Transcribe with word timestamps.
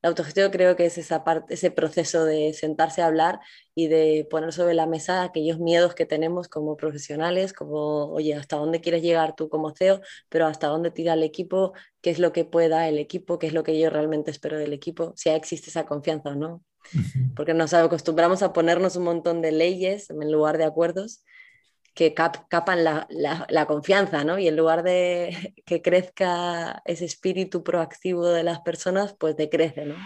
La 0.00 0.10
autogestión 0.10 0.52
creo 0.52 0.76
que 0.76 0.86
es 0.86 0.96
esa 0.96 1.24
parte, 1.24 1.54
ese 1.54 1.72
proceso 1.72 2.24
de 2.24 2.52
sentarse 2.52 3.02
a 3.02 3.06
hablar 3.06 3.40
y 3.74 3.88
de 3.88 4.26
poner 4.30 4.52
sobre 4.52 4.74
la 4.74 4.86
mesa 4.86 5.24
aquellos 5.24 5.58
miedos 5.58 5.94
que 5.96 6.06
tenemos 6.06 6.46
como 6.48 6.76
profesionales, 6.76 7.52
como, 7.52 8.12
oye, 8.12 8.34
¿hasta 8.34 8.56
dónde 8.56 8.80
quieres 8.80 9.02
llegar 9.02 9.34
tú 9.34 9.48
como 9.48 9.74
CEO? 9.74 10.00
Pero 10.28 10.46
¿hasta 10.46 10.68
dónde 10.68 10.92
tira 10.92 11.14
el 11.14 11.24
equipo? 11.24 11.72
¿Qué 12.00 12.10
es 12.10 12.20
lo 12.20 12.32
que 12.32 12.44
pueda 12.44 12.88
el 12.88 12.98
equipo? 12.98 13.40
¿Qué 13.40 13.48
es 13.48 13.52
lo 13.52 13.64
que 13.64 13.78
yo 13.78 13.90
realmente 13.90 14.30
espero 14.30 14.56
del 14.56 14.72
equipo? 14.72 15.14
Si 15.16 15.30
existe 15.30 15.70
esa 15.70 15.84
confianza 15.84 16.30
o 16.30 16.34
no. 16.36 16.64
Porque 17.34 17.52
nos 17.52 17.74
acostumbramos 17.74 18.42
a 18.42 18.52
ponernos 18.52 18.96
un 18.96 19.04
montón 19.04 19.42
de 19.42 19.52
leyes 19.52 20.10
en 20.10 20.30
lugar 20.30 20.58
de 20.58 20.64
acuerdos 20.64 21.24
que 21.98 22.14
capan 22.14 22.84
la, 22.84 23.08
la, 23.10 23.66
confianza, 23.66 24.22
¿no? 24.22 24.38
Y 24.38 24.46
en 24.46 24.56
lugar 24.56 24.84
de 24.84 25.52
que 25.66 25.82
crezca 25.82 26.80
ese 26.84 27.04
espíritu 27.04 27.64
proactivo 27.64 28.28
de 28.28 28.44
las 28.44 28.60
personas, 28.60 29.16
pues 29.18 29.36
decrece, 29.36 29.84
¿no? 29.84 29.96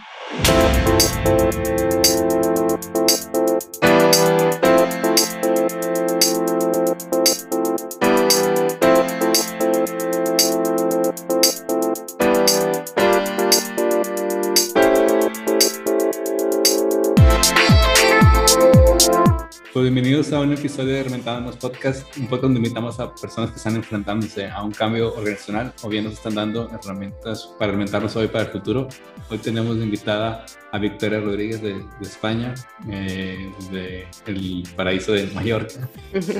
Pues 19.73 19.85
bienvenidos 19.85 20.31
a 20.31 20.39
un 20.39 20.53
episodio 20.53 20.93
de 20.93 21.01
Reventándonos 21.01 21.57
Podcast, 21.57 22.05
un 22.17 22.27
podcast 22.27 22.43
donde 22.43 22.59
invitamos 22.59 22.99
a 22.99 23.15
personas 23.15 23.49
que 23.49 23.57
están 23.57 23.75
enfrentándose 23.75 24.47
a 24.47 24.61
un 24.61 24.71
cambio 24.71 25.11
organizacional 25.15 25.73
o 25.81 25.89
bien 25.89 26.03
nos 26.03 26.13
están 26.13 26.35
dando 26.35 26.69
herramientas 26.69 27.49
para 27.57 27.71
alimentarnos 27.71 28.15
hoy 28.15 28.27
para 28.27 28.43
el 28.43 28.51
futuro. 28.51 28.87
Hoy 29.31 29.39
tenemos 29.39 29.75
invitada 29.77 30.45
a 30.71 30.77
Victoria 30.77 31.21
Rodríguez 31.21 31.63
de, 31.63 31.83
España, 32.03 32.53
eh, 32.87 33.51
de 33.71 34.05
el 34.27 34.63
paraíso 34.75 35.13
de 35.13 35.25
Mallorca. 35.33 35.89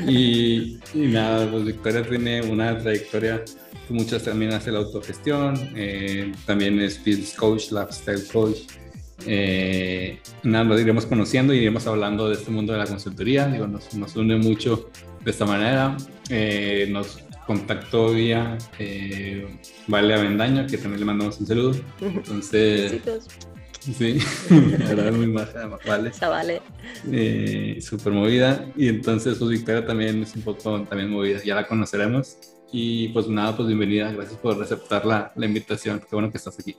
y, 0.07 0.79
nada, 0.93 1.49
pues 1.49 1.65
Victoria 1.65 2.03
tiene 2.03 2.43
una 2.43 2.77
trayectoria 2.77 3.43
que 3.43 3.93
muchas 3.95 4.21
también 4.21 4.53
hace 4.53 4.71
la 4.71 4.77
autogestión, 4.77 5.55
eh, 5.75 6.31
también 6.45 6.79
es 6.79 6.99
business 6.99 7.33
coach, 7.33 7.71
lifestyle 7.71 8.27
coach 8.27 8.59
eh, 9.25 10.19
nada, 10.43 10.63
lo 10.63 10.79
iremos 10.79 11.05
conociendo 11.05 11.53
y 11.53 11.57
iremos 11.57 11.87
hablando 11.87 12.29
de 12.29 12.35
este 12.35 12.51
mundo 12.51 12.73
de 12.73 12.79
la 12.79 12.85
consultoría. 12.85 13.47
Digo, 13.47 13.67
nos, 13.67 13.93
nos 13.93 14.15
une 14.15 14.37
mucho 14.37 14.89
de 15.23 15.31
esta 15.31 15.45
manera. 15.45 15.95
Eh, 16.29 16.87
nos 16.89 17.19
contactó 17.45 18.13
vía 18.13 18.57
eh, 18.79 19.47
Vale 19.87 20.13
Avendaño, 20.13 20.65
que 20.67 20.77
también 20.77 20.99
le 20.99 21.05
mandamos 21.05 21.39
un 21.39 21.47
saludo. 21.47 21.75
Entonces, 22.01 23.01
sí, 23.79 24.19
la 24.49 24.85
verdad 24.85 25.11
muy 25.11 25.27
maja, 25.27 25.69
vale. 25.85 26.09
Esa 26.09 26.29
vale. 26.29 26.61
Eh, 27.11 27.79
Súper 27.81 28.13
movida. 28.13 28.65
Y 28.75 28.87
entonces, 28.87 29.37
pues 29.37 29.51
Victoria 29.51 29.85
también 29.85 30.23
es 30.23 30.35
un 30.35 30.41
poco 30.41 30.81
también 30.83 31.09
movida, 31.09 31.41
ya 31.43 31.55
la 31.55 31.67
conoceremos. 31.67 32.37
Y 32.71 33.09
pues 33.09 33.27
nada, 33.27 33.55
pues 33.55 33.67
bienvenida, 33.67 34.11
gracias 34.11 34.39
por 34.39 34.61
aceptar 34.61 35.05
la, 35.05 35.31
la 35.35 35.45
invitación. 35.45 35.99
Qué 35.99 36.07
bueno 36.11 36.31
que 36.31 36.37
estás 36.37 36.59
aquí. 36.59 36.75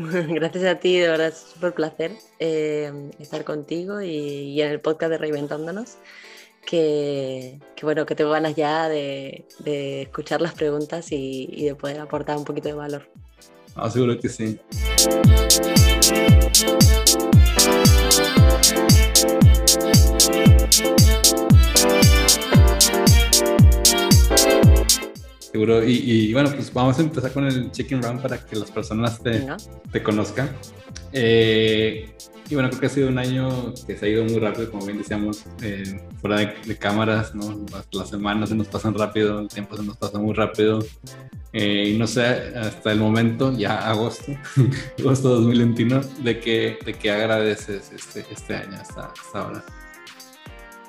Gracias 0.28 0.64
a 0.64 0.76
ti, 0.76 0.98
de 0.98 1.08
verdad 1.08 1.28
es 1.28 1.46
súper 1.52 1.74
placer 1.74 2.12
eh, 2.38 3.10
estar 3.18 3.44
contigo 3.44 4.00
y, 4.00 4.60
en 4.60 4.70
el 4.70 4.80
podcast 4.80 5.10
de 5.10 5.18
Reinventándonos. 5.18 5.96
Que, 6.64 7.58
bueno, 7.82 8.06
que 8.06 8.14
tengo 8.14 8.30
ganas 8.30 8.54
ya 8.54 8.88
de, 8.88 9.46
escuchar 10.02 10.40
las 10.40 10.54
preguntas 10.54 11.10
y, 11.10 11.48
y, 11.50 11.64
de 11.64 11.74
poder 11.74 12.00
aportar 12.00 12.36
un 12.36 12.44
poquito 12.44 12.68
de 12.68 12.74
valor. 12.74 13.08
Ah, 13.74 13.90
seguro 13.90 14.18
que 14.18 14.28
sí. 14.28 14.60
Seguro. 25.52 25.82
Y, 25.84 26.32
bueno, 26.32 26.50
pues 26.50 26.72
vamos 26.72 26.98
a 26.98 27.02
empezar 27.02 27.32
con 27.32 27.44
el 27.46 27.70
chicken 27.72 28.02
round 28.02 28.22
para 28.22 28.38
que 28.38 28.56
las 28.56 28.70
personas 28.70 29.20
te, 29.20 29.46
te 29.90 30.02
conozcan. 30.02 30.48
Eh, 31.12 32.14
y 32.50 32.54
bueno, 32.54 32.68
creo 32.68 32.80
que 32.80 32.86
ha 32.86 32.90
sido 32.90 33.08
un 33.08 33.18
año 33.18 33.72
que 33.86 33.96
se 33.96 34.06
ha 34.06 34.08
ido 34.08 34.24
muy 34.24 34.40
rápido, 34.40 34.70
como 34.72 34.84
bien 34.84 34.98
decíamos, 34.98 35.44
eh, 35.62 36.00
fuera 36.20 36.38
de, 36.38 36.76
cámaras, 36.76 37.32
¿no? 37.32 37.64
Las, 37.92 38.10
semanas 38.10 38.48
se 38.48 38.56
nos 38.56 38.66
pasan 38.66 38.92
rápido, 38.94 39.38
el 39.38 39.48
tiempo 39.48 39.76
se 39.76 39.84
nos 39.84 39.96
pasa 39.96 40.18
muy 40.18 40.34
rápido. 40.34 40.80
Eh, 41.52 41.90
y 41.94 41.98
no 41.98 42.08
sé, 42.08 42.22
hasta 42.56 42.90
el 42.90 42.98
momento, 42.98 43.56
ya 43.56 43.88
agosto, 43.88 44.32
agosto 44.98 45.28
2021, 45.30 46.00
de 46.24 46.40
que, 46.40 46.78
de 46.84 46.94
que 46.94 47.10
agradeces 47.10 47.92
este, 47.92 48.24
este 48.30 48.56
año 48.56 48.78
hasta, 48.80 49.06
hasta 49.06 49.40
ahora. 49.40 49.64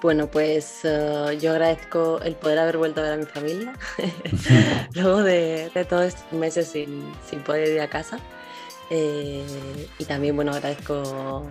Bueno, 0.01 0.31
pues 0.31 0.79
eh, 0.83 1.37
yo 1.39 1.51
agradezco 1.51 2.19
el 2.21 2.35
poder 2.35 2.57
haber 2.57 2.77
vuelto 2.77 3.01
a 3.01 3.03
ver 3.03 3.13
a 3.13 3.17
mi 3.17 3.25
familia 3.25 3.73
luego 4.95 5.21
de, 5.21 5.69
todos 5.87 6.05
estos 6.05 6.31
meses 6.33 6.67
sin, 6.67 7.13
poder 7.45 7.69
ir 7.69 7.81
a 7.81 7.87
casa. 7.87 8.19
Eh, 8.93 9.45
y 9.99 10.05
también, 10.05 10.35
bueno, 10.35 10.51
agradezco 10.51 11.49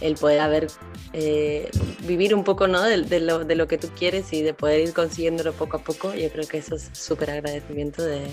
el, 0.00 0.14
poder 0.16 0.40
haber 0.40 0.66
eh, 1.12 1.70
vivir 2.00 2.34
un 2.34 2.42
poco 2.42 2.66
¿no? 2.66 2.82
de, 2.82 3.20
lo, 3.20 3.68
que 3.68 3.78
tú 3.78 3.88
quieres 3.96 4.32
y 4.32 4.42
de 4.42 4.54
poder 4.54 4.80
ir 4.80 4.92
consiguiéndolo 4.94 5.52
poco 5.52 5.76
a 5.76 5.80
poco. 5.84 6.14
Yo 6.14 6.30
creo 6.30 6.48
que 6.48 6.58
eso 6.58 6.74
es 6.74 6.88
súper 6.92 7.30
agradecimiento 7.30 8.02
de, 8.02 8.26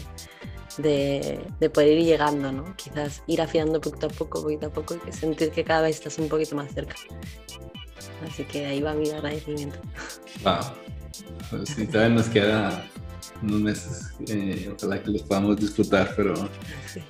de, 0.78 1.70
poder 1.70 2.00
ir 2.00 2.06
llegando, 2.06 2.52
¿no? 2.52 2.76
Quizás 2.78 3.22
ir 3.28 3.42
afiando 3.42 3.80
poquito 3.80 4.08
a 4.08 4.10
poco, 4.10 4.42
poquito 4.42 4.68
a 4.68 4.70
poco 4.70 4.98
y 5.08 5.12
sentir 5.12 5.52
que 5.52 5.64
cada 5.64 5.82
vez 5.82 5.98
estás 5.98 6.18
un 6.18 6.30
poquito 6.30 6.56
más 6.56 6.74
cerca. 6.74 6.96
Así 8.28 8.44
que 8.44 8.66
ahí 8.66 8.82
va 8.82 8.94
mi 8.94 9.10
agradecimiento. 9.10 9.80
Wow. 10.44 10.60
Pues 11.50 11.70
sí, 11.70 11.86
todavía 11.88 12.16
nos 12.16 12.30
queda 12.30 12.86
unos 13.42 13.62
meses, 13.62 14.14
eh, 14.28 14.74
ojalá 14.76 15.02
que 15.02 15.12
los 15.12 15.24
podamos 15.24 15.58
disfrutar, 15.58 16.14
pero 16.16 16.34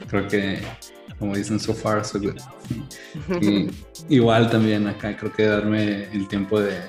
creo 0.08 0.28
que, 0.28 0.62
como 1.20 1.36
dicen, 1.36 1.60
so 1.60 1.74
far, 1.74 2.06
so 2.06 2.20
good. 2.20 2.40
igual 4.10 4.50
también 4.50 4.88
acá 4.88 5.16
creo 5.16 5.32
que 5.32 5.46
darme 5.46 6.04
el 6.12 6.28
tiempo 6.28 6.60
de, 6.60 6.80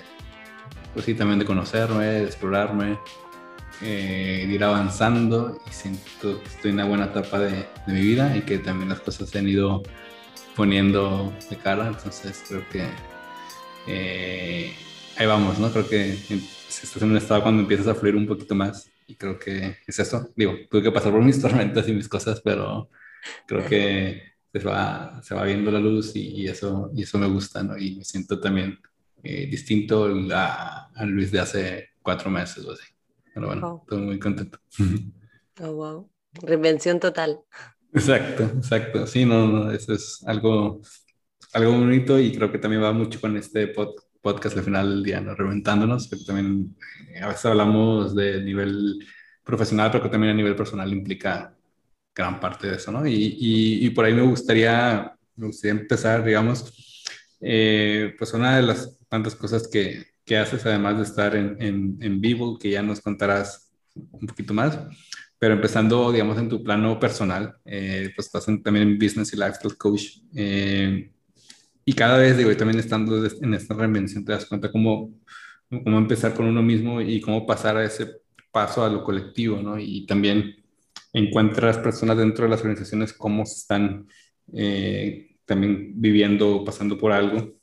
pues 0.94 1.06
sí, 1.06 1.14
también 1.14 1.38
de 1.38 1.44
conocerme, 1.44 2.04
de 2.04 2.24
explorarme, 2.24 2.98
eh, 3.82 4.44
de 4.46 4.52
ir 4.52 4.62
avanzando 4.62 5.60
y 5.68 5.72
siento 5.72 6.40
que 6.40 6.48
estoy 6.48 6.70
en 6.70 6.76
una 6.76 6.84
buena 6.84 7.04
etapa 7.06 7.40
de, 7.40 7.66
de 7.86 7.92
mi 7.92 8.00
vida 8.00 8.36
y 8.36 8.42
que 8.42 8.58
también 8.58 8.90
las 8.90 9.00
cosas 9.00 9.28
se 9.28 9.38
han 9.38 9.48
ido 9.48 9.82
poniendo 10.54 11.32
de 11.50 11.56
cara, 11.56 11.88
entonces 11.88 12.44
creo 12.46 12.68
que 12.70 12.86
eh, 13.86 14.72
ahí 15.16 15.26
vamos, 15.26 15.58
¿no? 15.58 15.70
Creo 15.70 15.88
que 15.88 16.12
estás 16.12 17.02
en 17.02 17.10
un 17.10 17.16
estado 17.16 17.42
cuando 17.42 17.62
empiezas 17.62 17.88
a 17.88 17.94
fluir 17.94 18.16
un 18.16 18.26
poquito 18.26 18.54
más 18.54 18.90
y 19.06 19.14
creo 19.16 19.38
que 19.38 19.78
es 19.86 19.98
eso. 19.98 20.30
Digo, 20.36 20.54
tuve 20.70 20.82
que 20.82 20.92
pasar 20.92 21.12
por 21.12 21.22
mis 21.22 21.40
tormentas 21.42 21.88
y 21.88 21.92
mis 21.92 22.08
cosas, 22.08 22.40
pero 22.40 22.88
creo 23.46 23.66
que 23.66 24.22
se 24.52 24.64
va, 24.64 25.20
se 25.22 25.34
va 25.34 25.44
viendo 25.44 25.70
la 25.70 25.80
luz 25.80 26.14
y, 26.14 26.46
eso, 26.46 26.90
y 26.94 27.02
eso 27.02 27.18
me 27.18 27.26
gusta, 27.26 27.62
¿no? 27.62 27.76
Y 27.78 27.96
me 27.96 28.04
siento 28.04 28.38
también 28.40 28.78
eh, 29.22 29.46
distinto 29.46 30.08
a, 30.32 30.90
a, 30.94 31.04
Luis 31.04 31.30
de 31.30 31.40
hace 31.40 31.90
cuatro 32.02 32.30
meses 32.30 32.64
o 32.64 32.72
así. 32.72 32.84
Pero 33.34 33.46
bueno, 33.46 33.80
estoy 33.82 34.02
muy 34.02 34.18
contento. 34.18 34.58
Oh, 35.60 35.72
wow. 35.72 36.10
Reinvención 36.42 36.98
total. 37.00 37.40
Exacto, 37.92 38.44
exacto. 38.44 39.06
Sí, 39.06 39.24
no, 39.24 39.46
no, 39.46 39.70
eso 39.70 39.92
es 39.92 40.22
algo 40.26 40.80
algo 41.52 41.72
bonito 41.72 42.18
y 42.18 42.32
creo 42.32 42.50
que 42.50 42.58
también 42.58 42.82
va 42.82 42.92
mucho 42.92 43.20
con 43.20 43.36
este 43.36 43.68
podcast 44.22 44.56
al 44.56 44.64
final 44.64 44.88
del 44.88 45.02
día, 45.02 45.20
¿no? 45.20 45.34
Reventándonos, 45.34 46.08
que 46.08 46.16
también 46.24 46.76
eh, 47.14 47.20
a 47.20 47.28
veces 47.28 47.44
hablamos 47.46 48.14
de 48.14 48.42
nivel 48.42 48.98
profesional, 49.44 49.90
pero 49.90 50.04
que 50.04 50.10
también 50.10 50.32
a 50.32 50.36
nivel 50.36 50.56
personal 50.56 50.92
implica 50.92 51.54
gran 52.14 52.40
parte 52.40 52.68
de 52.68 52.76
eso, 52.76 52.92
¿no? 52.92 53.06
Y, 53.06 53.36
y, 53.38 53.90
por 53.90 54.04
ahí 54.04 54.14
me 54.14 54.22
gustaría, 54.22 55.14
me 55.36 55.46
gustaría 55.46 55.80
empezar, 55.80 56.24
digamos, 56.24 56.72
eh, 57.40 58.14
pues 58.18 58.32
una 58.34 58.56
de 58.56 58.62
las 58.62 58.98
tantas 59.08 59.34
cosas 59.34 59.66
que, 59.66 60.06
que 60.24 60.36
haces, 60.36 60.64
además 60.66 60.98
de 60.98 61.04
estar 61.04 61.34
en, 61.34 61.56
en, 61.60 61.98
en, 62.00 62.20
vivo, 62.20 62.58
que 62.58 62.70
ya 62.70 62.82
nos 62.82 63.00
contarás 63.00 63.72
un 63.94 64.26
poquito 64.26 64.54
más, 64.54 64.78
pero 65.38 65.54
empezando, 65.54 66.12
digamos, 66.12 66.38
en 66.38 66.48
tu 66.48 66.62
plano 66.62 67.00
personal, 67.00 67.56
eh, 67.64 68.12
pues 68.14 68.26
estás 68.26 68.44
también 68.44 68.88
en 68.88 68.98
Business 68.98 69.32
y 69.32 69.36
Lifestyle 69.36 69.76
Coach. 69.76 70.18
Eh, 70.34 71.10
y 71.84 71.92
cada 71.94 72.18
vez, 72.18 72.36
digo, 72.36 72.50
y 72.50 72.56
también 72.56 72.78
estando 72.78 73.24
en 73.24 73.54
esta 73.54 73.74
reinvención, 73.74 74.24
te 74.24 74.32
das 74.32 74.46
cuenta 74.46 74.70
cómo, 74.70 75.12
cómo 75.68 75.98
empezar 75.98 76.34
con 76.34 76.46
uno 76.46 76.62
mismo 76.62 77.00
y 77.00 77.20
cómo 77.20 77.46
pasar 77.46 77.76
a 77.76 77.84
ese 77.84 78.22
paso 78.52 78.84
a 78.84 78.90
lo 78.90 79.02
colectivo, 79.02 79.60
¿no? 79.60 79.78
Y 79.78 80.06
también 80.06 80.56
encuentras 81.12 81.78
personas 81.78 82.16
dentro 82.16 82.44
de 82.44 82.50
las 82.50 82.60
organizaciones 82.60 83.12
cómo 83.12 83.44
se 83.44 83.54
están 83.54 84.06
eh, 84.54 85.36
también 85.44 86.00
viviendo, 86.00 86.64
pasando 86.64 86.98
por 86.98 87.12
algo. 87.12 87.54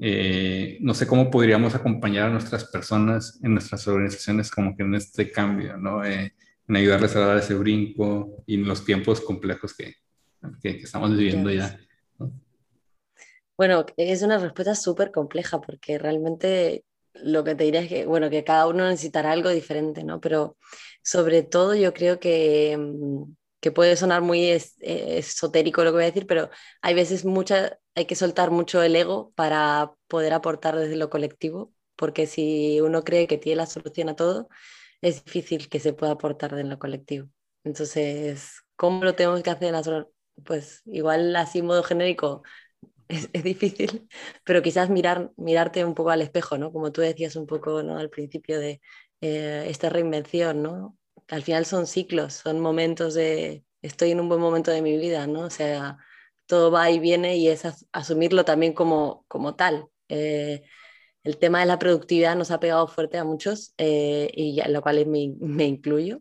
Eh, 0.00 0.78
no 0.80 0.94
sé 0.94 1.06
cómo 1.06 1.30
podríamos 1.30 1.74
acompañar 1.74 2.28
a 2.28 2.32
nuestras 2.32 2.64
personas 2.64 3.38
en 3.42 3.52
nuestras 3.52 3.86
organizaciones 3.88 4.50
como 4.50 4.76
que 4.76 4.82
en 4.82 4.94
este 4.94 5.30
cambio, 5.30 5.76
¿no? 5.76 6.04
Eh, 6.04 6.34
en 6.68 6.76
ayudarles 6.76 7.14
a 7.16 7.20
dar 7.20 7.38
ese 7.38 7.54
brinco 7.54 8.42
y 8.46 8.54
en 8.54 8.66
los 8.66 8.84
tiempos 8.84 9.20
complejos 9.20 9.74
que, 9.74 9.94
que, 10.62 10.70
estamos 10.70 11.16
viviendo 11.16 11.50
ya. 11.50 11.78
Bueno, 13.62 13.86
es 13.96 14.22
una 14.22 14.38
respuesta 14.38 14.74
súper 14.74 15.12
compleja 15.12 15.60
porque 15.60 15.96
realmente 15.96 16.84
lo 17.14 17.44
que 17.44 17.54
te 17.54 17.62
diría 17.64 17.82
es 17.82 17.88
que, 17.88 18.06
bueno, 18.06 18.28
que 18.28 18.42
cada 18.42 18.66
uno 18.66 18.88
necesitará 18.88 19.30
algo 19.30 19.50
diferente, 19.50 20.02
¿no? 20.02 20.20
Pero 20.20 20.56
sobre 21.04 21.44
todo 21.44 21.72
yo 21.76 21.94
creo 21.94 22.18
que, 22.18 22.76
mm, 22.76 23.22
que 23.60 23.70
puede 23.70 23.94
sonar 23.96 24.20
muy 24.22 24.46
eh, 24.50 24.60
esotérico 24.80 25.84
lo 25.84 25.90
que 25.90 25.94
voy 25.94 26.02
a 26.04 26.06
decir, 26.06 26.26
pero 26.26 26.50
hay 26.80 26.94
veces 26.94 27.24
mucha, 27.24 27.78
hay 27.94 28.06
que 28.06 28.16
soltar 28.16 28.50
mucho 28.50 28.82
el 28.82 28.96
ego 28.96 29.32
para 29.36 29.92
poder 30.08 30.32
aportar 30.34 30.74
desde 30.76 30.96
lo 30.96 31.08
colectivo, 31.08 31.72
porque 31.94 32.26
si 32.26 32.80
uno 32.80 33.04
cree 33.04 33.28
que 33.28 33.38
tiene 33.38 33.58
la 33.58 33.66
solución 33.66 34.08
a 34.08 34.16
todo, 34.16 34.48
es 35.02 35.24
difícil 35.24 35.68
que 35.68 35.78
se 35.80 35.92
pueda 35.92 36.12
aportar 36.12 36.58
en 36.58 36.68
lo 36.70 36.78
colectivo. 36.80 37.28
Entonces, 37.64 38.54
¿cómo 38.76 39.04
lo 39.04 39.14
tenemos 39.14 39.40
que 39.42 39.50
hacer? 39.50 39.74
Pues 40.44 40.82
igual 40.86 41.36
así 41.36 41.62
modo 41.62 41.82
genérico, 41.84 42.42
es, 43.12 43.42
difícil, 43.42 44.08
pero 44.44 44.62
quizás 44.62 44.90
mirar, 44.90 45.32
mirarte 45.36 45.84
un 45.84 45.94
poco 45.94 46.10
al 46.10 46.22
espejo, 46.22 46.58
¿no? 46.58 46.72
Como 46.72 46.92
tú 46.92 47.00
decías 47.00 47.36
un 47.36 47.46
poco 47.46 47.82
¿no? 47.82 47.98
al 47.98 48.10
principio 48.10 48.58
de 48.58 48.80
eh, 49.20 49.64
esta 49.68 49.88
reinvención, 49.88 50.62
¿no? 50.62 50.96
Al 51.28 51.42
final 51.42 51.66
son 51.66 51.86
ciclos, 51.86 52.34
son 52.34 52.60
momentos 52.60 53.14
de, 53.14 53.64
estoy 53.82 54.10
en 54.12 54.20
un 54.20 54.28
buen 54.28 54.40
momento 54.40 54.70
de 54.70 54.82
mi 54.82 54.96
vida, 54.96 55.26
¿no? 55.26 55.42
O 55.42 55.50
sea, 55.50 55.98
todo 56.46 56.70
va 56.70 56.90
y 56.90 56.98
viene 56.98 57.36
y 57.36 57.48
es 57.48 57.62
asumirlo 57.92 58.44
también 58.44 58.72
como, 58.72 59.24
como 59.28 59.54
tal. 59.54 59.88
Eh, 60.08 60.62
el 61.24 61.38
tema 61.38 61.60
de 61.60 61.66
la 61.66 61.78
productividad 61.78 62.36
nos 62.36 62.50
ha 62.50 62.60
pegado 62.60 62.88
fuerte 62.88 63.18
a 63.18 63.24
muchos 63.24 63.74
eh, 63.78 64.30
y 64.34 64.60
en 64.60 64.72
lo 64.72 64.82
cual 64.82 65.06
me, 65.06 65.34
me 65.40 65.64
incluyo. 65.66 66.20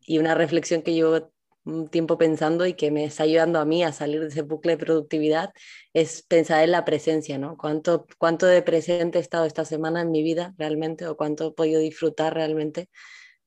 Y 0.00 0.18
una 0.18 0.34
reflexión 0.34 0.82
que 0.82 0.94
yo 0.96 1.32
un 1.66 1.88
tiempo 1.88 2.16
pensando 2.16 2.64
y 2.64 2.74
que 2.74 2.90
me 2.90 3.04
está 3.04 3.24
ayudando 3.24 3.58
a 3.58 3.64
mí 3.64 3.82
a 3.82 3.92
salir 3.92 4.20
de 4.20 4.28
ese 4.28 4.42
bucle 4.42 4.72
de 4.76 4.84
productividad 4.84 5.52
es 5.92 6.22
pensar 6.22 6.62
en 6.62 6.70
la 6.70 6.84
presencia, 6.84 7.38
¿no? 7.38 7.56
¿Cuánto, 7.56 8.06
cuánto 8.18 8.46
de 8.46 8.62
presente 8.62 9.18
he 9.18 9.20
estado 9.20 9.44
esta 9.46 9.64
semana 9.64 10.00
en 10.02 10.12
mi 10.12 10.22
vida 10.22 10.54
realmente 10.58 11.06
o 11.06 11.16
cuánto 11.16 11.48
he 11.48 11.52
podido 11.52 11.80
disfrutar 11.80 12.34
realmente 12.34 12.88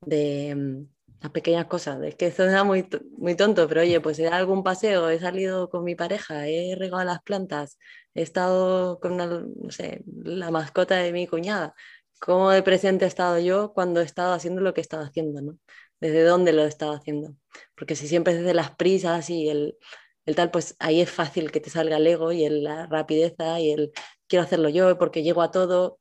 de 0.01 0.53
mm, 0.55 0.87
las 1.21 1.31
pequeñas 1.31 1.65
cosas? 1.67 2.01
Es 2.03 2.15
que 2.15 2.27
es 2.27 2.37
muy, 2.65 2.87
muy 3.17 3.35
tonto, 3.35 3.67
pero 3.69 3.81
oye, 3.81 4.01
pues 4.01 4.19
he 4.19 4.23
dado 4.23 4.35
algún 4.35 4.63
paseo, 4.63 5.09
he 5.09 5.19
salido 5.19 5.69
con 5.69 5.85
mi 5.85 5.95
pareja, 5.95 6.47
he 6.47 6.75
regado 6.75 7.03
las 7.05 7.21
plantas, 7.23 7.77
he 8.13 8.21
estado 8.21 8.99
con 8.99 9.15
no 9.17 9.71
sé, 9.71 10.03
la 10.23 10.51
mascota 10.51 10.97
de 10.97 11.13
mi 11.13 11.25
cuñada. 11.25 11.73
¿Cómo 12.19 12.49
de 12.51 12.63
presente 12.63 13.05
he 13.05 13.07
estado 13.07 13.39
yo 13.39 13.71
cuando 13.73 14.01
he 14.01 14.03
estado 14.03 14.33
haciendo 14.33 14.59
lo 14.61 14.73
que 14.73 14.81
he 14.81 14.83
estado 14.83 15.03
haciendo, 15.03 15.41
¿no? 15.41 15.57
Desde 15.99 16.23
dónde 16.23 16.53
lo 16.53 16.63
estaba 16.63 16.95
haciendo. 16.95 17.35
Porque 17.75 17.95
si 17.95 18.07
siempre 18.07 18.33
es 18.33 18.39
desde 18.39 18.53
las 18.53 18.71
prisas 18.71 19.29
y 19.29 19.49
el, 19.49 19.77
el, 20.25 20.35
tal, 20.35 20.51
pues 20.51 20.75
ahí 20.79 21.01
es 21.01 21.09
fácil 21.09 21.51
que 21.51 21.59
te 21.59 21.69
salga 21.69 21.97
el 21.97 22.07
ego 22.07 22.31
y 22.31 22.45
el, 22.45 22.63
la 22.63 22.87
rapidez 22.87 23.35
y 23.59 23.71
el 23.71 23.91
quiero 24.27 24.43
hacerlo 24.43 24.69
yo 24.69 24.97
porque 24.97 25.23
llego 25.23 25.41
a 25.41 25.51
todo 25.51 25.99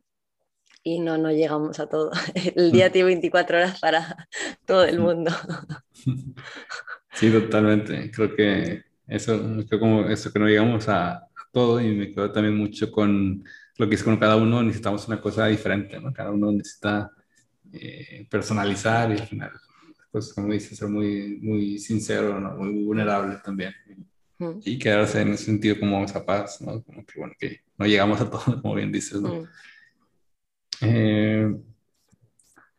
y 0.83 1.01
no, 1.01 1.19
no 1.19 1.31
llegamos 1.31 1.81
a 1.81 1.89
todo. 1.89 2.13
El 2.57 2.73
día 2.73 2.89
mm. 2.89 2.93
tiene 2.93 3.07
24 3.07 3.59
horas 3.59 3.81
para 3.81 4.29
todo 4.67 4.85
el 4.85 4.99
mundo. 5.01 5.33
Sí, 7.15 7.33
totalmente. 7.33 8.13
Creo 8.13 8.37
que 8.37 8.85
eso, 9.09 9.43
creo 9.67 9.81
como 9.81 10.09
eso 10.09 10.33
que 10.33 10.39
no 10.39 10.47
llegamos 10.47 10.89
a, 10.89 11.29
todo 11.53 11.81
y 11.81 11.95
me 11.95 12.13
quedo 12.13 12.31
también 12.31 12.57
mucho 12.57 12.91
con 12.93 13.45
lo 13.77 13.89
que 13.89 13.95
es 13.95 14.05
con 14.05 14.17
cada 14.19 14.37
uno 14.37 14.63
necesitamos 14.63 15.09
una 15.09 15.21
cosa 15.21 15.47
diferente, 15.47 15.99
¿no? 16.01 16.13
Cada 16.13 16.31
uno 16.31 16.53
necesita 16.53 17.11
eh, 17.73 18.27
personalizar 18.31 19.11
y 19.11 19.15
al 19.15 19.27
final 19.27 19.53
pues 20.19 20.35
como 20.35 20.53
dices, 20.53 20.77
ser 20.77 20.89
muy, 20.89 21.39
muy 21.41 21.79
sincero, 21.79 22.41
¿no? 22.41 22.57
muy 22.57 22.85
vulnerable 22.85 23.37
también. 23.45 23.73
Y 24.65 24.79
quedarse 24.79 25.21
en 25.21 25.33
ese 25.33 25.45
sentido 25.45 25.79
como 25.81 26.05
esa 26.05 26.25
paz, 26.25 26.61
¿no? 26.61 26.83
Como 26.83 27.05
que, 27.05 27.19
bueno, 27.19 27.35
que 27.39 27.61
no 27.77 27.87
llegamos 27.87 28.21
a 28.21 28.31
todo, 28.31 28.43
como 28.63 28.75
bien 28.75 28.93
dices, 28.93 29.21
¿no? 29.21 29.49
Eh, 30.81 31.57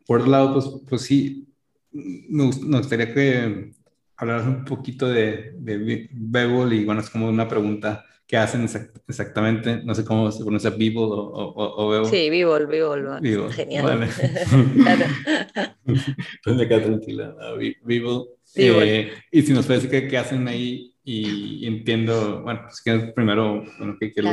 por 0.05 0.19
otro 0.19 0.31
lado, 0.31 0.53
pues, 0.53 0.89
pues 0.89 1.01
sí, 1.01 1.47
me, 1.91 2.45
gustaría 2.45 3.13
que 3.13 3.73
hablaras 4.15 4.47
un 4.47 4.65
poquito 4.65 5.07
de, 5.07 5.53
de 5.57 6.09
Bebel 6.11 6.73
y 6.73 6.85
bueno, 6.85 7.01
es 7.01 7.09
como 7.09 7.27
una 7.27 7.47
pregunta 7.47 8.05
qué 8.29 8.37
hacen 8.37 8.69
exactamente. 9.07 9.81
No 9.83 9.95
sé 9.95 10.05
cómo 10.05 10.31
se 10.31 10.43
pronuncia 10.43 10.69
Vivo 10.69 11.01
o, 11.03 11.53
o, 11.55 12.05
Sí, 12.05 12.29
Vivo, 12.29 12.59
Vivo. 12.67 13.49
Genial. 13.49 13.83
Vale. 13.83 14.07
Entonces 15.83 16.55
me 16.55 16.67
queda 16.67 16.83
tranquila. 16.83 17.35
Vivo. 17.83 18.37
Eh, 18.53 19.11
y 19.31 19.41
si 19.41 19.51
nos 19.51 19.65
puedes 19.65 19.81
decir 19.81 20.07
qué, 20.07 20.17
hacen 20.17 20.47
ahí 20.47 20.95
y, 21.03 21.65
entiendo, 21.65 22.43
bueno, 22.43 22.61
pues 22.65 22.81
que 22.81 23.11
primero, 23.15 23.63
bueno, 23.79 23.97
qué, 23.99 24.13
es 24.15 24.23
lo 24.23 24.31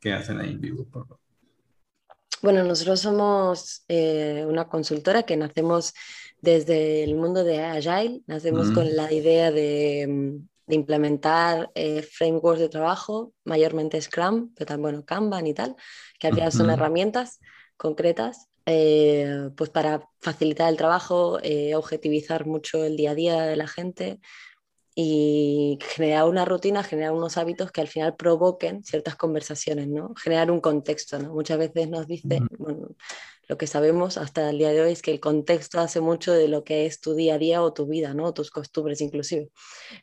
que, 0.00 0.12
hacen 0.12 0.40
ahí 0.40 0.50
en 0.50 0.60
Vivo, 0.60 0.84
por 0.84 1.06
favor. 1.06 1.20
Bueno, 2.42 2.64
nosotros 2.64 3.00
somos 3.00 3.84
eh, 3.86 4.44
una 4.48 4.66
consultora 4.66 5.22
que 5.22 5.36
nacemos 5.36 5.94
desde 6.40 7.04
el 7.04 7.14
mundo 7.14 7.44
de 7.44 7.62
Agile, 7.62 8.22
nacemos 8.26 8.72
con 8.72 8.94
la 8.94 9.12
idea 9.12 9.52
de 9.52 10.06
mm, 10.08 10.48
de 10.66 10.74
implementar 10.74 11.70
eh, 11.74 12.02
frameworks 12.02 12.60
de 12.60 12.68
trabajo, 12.68 13.32
mayormente 13.44 14.00
Scrum, 14.00 14.52
pero 14.54 14.66
también 14.66 14.82
bueno, 14.82 15.04
Kanban 15.04 15.46
y 15.46 15.54
tal, 15.54 15.76
que 16.18 16.26
al 16.26 16.34
final 16.34 16.52
son 16.52 16.70
herramientas 16.70 17.40
concretas 17.76 18.48
eh, 18.68 19.50
pues 19.56 19.70
para 19.70 20.08
facilitar 20.20 20.68
el 20.68 20.76
trabajo, 20.76 21.38
eh, 21.42 21.76
objetivizar 21.76 22.46
mucho 22.46 22.84
el 22.84 22.96
día 22.96 23.12
a 23.12 23.14
día 23.14 23.42
de 23.42 23.54
la 23.54 23.68
gente 23.68 24.18
y 24.92 25.78
generar 25.82 26.24
una 26.24 26.44
rutina, 26.44 26.82
generar 26.82 27.12
unos 27.12 27.36
hábitos 27.36 27.70
que 27.70 27.82
al 27.82 27.86
final 27.86 28.16
provoquen 28.16 28.82
ciertas 28.82 29.14
conversaciones, 29.14 29.86
¿no? 29.86 30.14
Generar 30.16 30.50
un 30.50 30.60
contexto, 30.60 31.18
¿no? 31.18 31.32
Muchas 31.32 31.58
veces 31.58 31.88
nos 31.88 32.08
dice, 32.08 32.40
bueno, 32.58 32.88
lo 33.48 33.58
que 33.58 33.66
sabemos 33.66 34.18
hasta 34.18 34.50
el 34.50 34.58
día 34.58 34.70
de 34.70 34.82
hoy 34.82 34.92
es 34.92 35.02
que 35.02 35.12
el 35.12 35.20
contexto 35.20 35.80
hace 35.80 36.00
mucho 36.00 36.32
de 36.32 36.48
lo 36.48 36.64
que 36.64 36.86
es 36.86 37.00
tu 37.00 37.14
día 37.14 37.34
a 37.34 37.38
día 37.38 37.62
o 37.62 37.72
tu 37.72 37.86
vida, 37.86 38.14
¿no? 38.14 38.32
tus 38.34 38.50
costumbres 38.50 39.00
inclusive. 39.00 39.50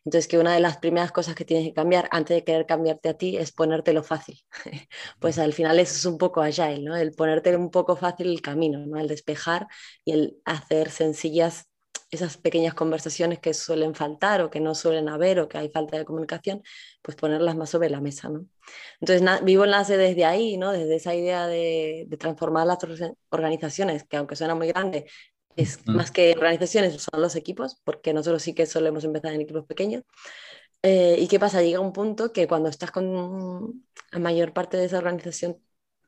Entonces, 0.05 0.27
que 0.27 0.37
una 0.37 0.53
de 0.53 0.59
las 0.59 0.77
primeras 0.77 1.11
cosas 1.11 1.35
que 1.35 1.45
tienes 1.45 1.67
que 1.67 1.73
cambiar 1.73 2.07
antes 2.11 2.35
de 2.35 2.43
querer 2.43 2.65
cambiarte 2.65 3.09
a 3.09 3.13
ti 3.15 3.37
es 3.37 3.51
ponértelo 3.51 4.03
fácil. 4.03 4.39
pues 5.19 5.39
al 5.39 5.53
final 5.53 5.79
eso 5.79 5.95
es 5.95 6.05
un 6.05 6.17
poco 6.17 6.41
agile, 6.41 6.81
¿no? 6.81 6.95
El 6.95 7.13
ponerte 7.13 7.55
un 7.55 7.71
poco 7.71 7.95
fácil 7.95 8.27
el 8.27 8.41
camino, 8.41 8.85
¿no? 8.85 8.99
El 8.99 9.07
despejar 9.07 9.67
y 10.05 10.13
el 10.13 10.37
hacer 10.45 10.89
sencillas 10.89 11.67
esas 12.15 12.37
pequeñas 12.37 12.73
conversaciones 12.73 13.39
que 13.39 13.53
suelen 13.53 13.95
faltar 13.95 14.41
o 14.41 14.49
que 14.49 14.59
no 14.59 14.75
suelen 14.75 15.09
haber 15.09 15.39
o 15.39 15.47
que 15.47 15.57
hay 15.57 15.69
falta 15.69 15.97
de 15.97 16.05
comunicación, 16.05 16.63
pues 17.01 17.17
ponerlas 17.17 17.55
más 17.55 17.69
sobre 17.69 17.89
la 17.89 18.01
mesa. 18.01 18.29
¿no? 18.29 18.45
Entonces, 18.99 19.43
Vivo 19.43 19.65
nace 19.65 19.97
desde 19.97 20.25
ahí, 20.25 20.57
¿no? 20.57 20.71
desde 20.71 20.95
esa 20.95 21.15
idea 21.15 21.47
de, 21.47 22.07
transformar 22.19 22.67
las 22.67 22.77
organizaciones, 23.29 24.03
que 24.03 24.17
aunque 24.17 24.35
suena 24.35 24.55
muy 24.55 24.67
grande, 24.67 25.05
es 25.55 25.85
más 25.87 26.11
que 26.11 26.33
organizaciones, 26.35 27.01
son 27.01 27.21
los 27.21 27.35
equipos, 27.35 27.79
porque 27.83 28.13
nosotros 28.13 28.41
sí 28.41 28.53
que 28.53 28.65
solemos 28.65 29.03
empezar 29.03 29.33
en 29.33 29.41
equipos 29.41 29.65
pequeños. 29.65 30.03
Eh, 30.81 31.15
¿Y 31.19 31.27
qué 31.27 31.39
pasa? 31.39 31.61
Llega 31.61 31.79
un 31.79 31.93
punto 31.93 32.33
que 32.33 32.47
cuando 32.47 32.69
estás 32.69 32.91
con 32.91 33.85
la 34.11 34.19
mayor 34.19 34.53
parte 34.53 34.77
de 34.77 34.85
esa 34.85 34.97
organización 34.97 35.57